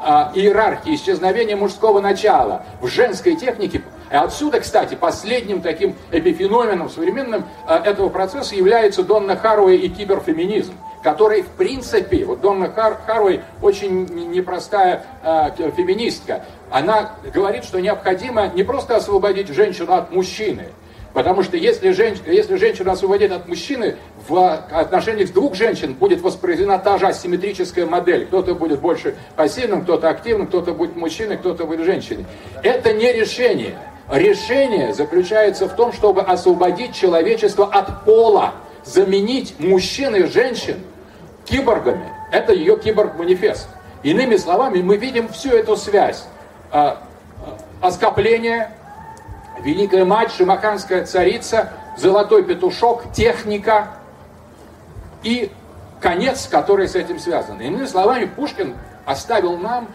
а, 0.06 0.32
иерархии, 0.36 0.94
исчезновения 0.94 1.58
мужского 1.58 2.00
начала 2.00 2.64
в 2.80 2.88
женской 2.88 3.36
технике. 3.36 3.82
И 4.12 4.16
отсюда, 4.16 4.60
кстати, 4.60 4.94
последним 4.94 5.62
таким 5.62 5.96
эпифеноменом 6.12 6.92
современным 6.92 7.44
а, 7.66 7.80
этого 7.80 8.10
процесса 8.10 8.54
является 8.56 9.02
Донна 9.02 9.36
Харуэй 9.36 9.78
и 9.78 9.90
киберфеминизм, 9.90 10.76
который, 11.02 11.42
в 11.42 11.48
принципе, 11.48 12.24
вот 12.24 12.40
Донна 12.42 12.72
Хар, 12.72 13.00
Харуэй 13.08 13.42
очень 13.64 14.06
непростая 14.32 15.04
а, 15.24 15.50
феминистка, 15.76 16.44
она 16.70 17.14
говорит, 17.34 17.64
что 17.64 17.80
необходимо 17.80 18.48
не 18.50 18.62
просто 18.62 18.98
освободить 18.98 19.48
женщину 19.48 19.94
от 19.94 20.12
мужчины, 20.12 20.68
Потому 21.16 21.44
что 21.44 21.56
если, 21.56 21.92
женщ... 21.92 22.20
если 22.28 22.58
женщина 22.58 22.92
освободит 22.92 23.32
от 23.32 23.48
мужчины, 23.48 23.96
в 24.28 24.54
отношениях 24.70 25.32
двух 25.32 25.56
женщин 25.56 25.94
будет 25.94 26.20
воспроизведена 26.20 26.78
та 26.78 26.98
же 26.98 27.08
асимметрическая 27.08 27.86
модель. 27.86 28.26
Кто-то 28.26 28.54
будет 28.54 28.82
больше 28.82 29.16
пассивным, 29.38 29.84
кто-то 29.84 30.10
активным, 30.10 30.48
кто-то 30.48 30.74
будет 30.74 30.98
мужчиной, 30.98 31.38
кто-то 31.38 31.66
будет 31.66 31.86
женщиной. 31.86 32.26
Это 32.64 32.92
не 32.92 33.14
решение. 33.14 33.78
Решение 34.12 34.94
заключается 34.94 35.70
в 35.70 35.76
том, 35.78 35.94
чтобы 35.94 36.22
освободить 36.22 36.94
человечество 36.94 37.66
от 37.66 38.04
пола, 38.04 38.56
заменить 38.84 39.56
мужчин 39.58 40.18
и 40.18 40.24
женщин 40.26 40.82
киборгами. 41.46 42.12
Это 42.34 42.52
ее 42.52 42.78
киборг-манифест. 42.78 43.70
Иными 44.04 44.36
словами, 44.36 44.82
мы 44.82 44.98
видим 44.98 45.30
всю 45.30 45.52
эту 45.52 45.78
связь. 45.78 46.26
А, 46.72 47.08
а, 47.82 47.88
оскопление, 47.88 48.72
Великая 49.66 50.06
Мать, 50.06 50.32
Шимаханская 50.32 51.06
царица, 51.06 51.74
Золотой 51.98 52.44
петушок, 52.44 53.12
техника 53.14 53.88
и 55.24 55.50
конец, 56.00 56.48
который 56.48 56.88
с 56.88 56.96
этим 56.96 57.18
связан. 57.20 57.60
Иными 57.60 57.86
словами, 57.86 58.26
Пушкин 58.26 58.76
оставил 59.06 59.58
нам 59.58 59.88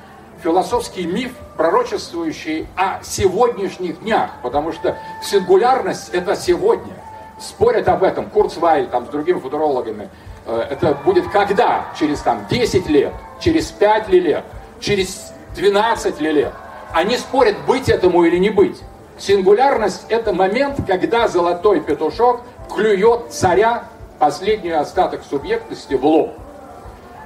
философский 0.43 1.07
миф, 1.07 1.33
пророчествующий 1.57 2.67
о 2.75 3.03
сегодняшних 3.05 4.01
днях, 4.01 4.31
потому 4.43 4.73
что 4.73 4.97
сингулярность– 5.23 6.09
это 6.13 6.35
сегодня. 6.35 6.95
Спорят 7.39 7.87
об 7.89 8.03
этом 8.03 8.29
Курцвайль 8.29 8.89
там, 8.89 9.07
с 9.07 9.11
другими 9.11 9.39
футурологами. 9.39 10.09
Э, 10.47 10.67
это 10.71 10.95
будет 11.05 11.29
когда? 11.29 11.85
Через 11.99 12.21
там, 12.21 12.45
10 12.51 12.89
лет, 12.89 13.13
через 13.39 13.71
5 13.71 14.09
лет, 14.09 14.45
через 14.81 15.33
12 15.55 16.21
лет. 16.21 16.53
Они 16.93 17.17
спорят, 17.17 17.57
быть 17.67 17.89
этому 17.89 18.25
или 18.25 18.39
не 18.39 18.51
быть. 18.51 18.81
Сингулярность– 19.21 20.07
это 20.09 20.33
момент, 20.33 20.79
когда 20.87 21.29
золотой 21.29 21.81
петушок 21.81 22.41
клюет 22.75 23.31
царя, 23.31 23.85
последний 24.19 24.71
остаток 24.71 25.21
субъектности, 25.29 25.93
в 25.93 26.05
лоб. 26.05 26.33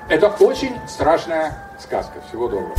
Это 0.09 0.27
очень 0.41 0.75
страшная 0.89 1.57
сказка. 1.79 2.21
Всего 2.29 2.49
доброго. 2.49 2.75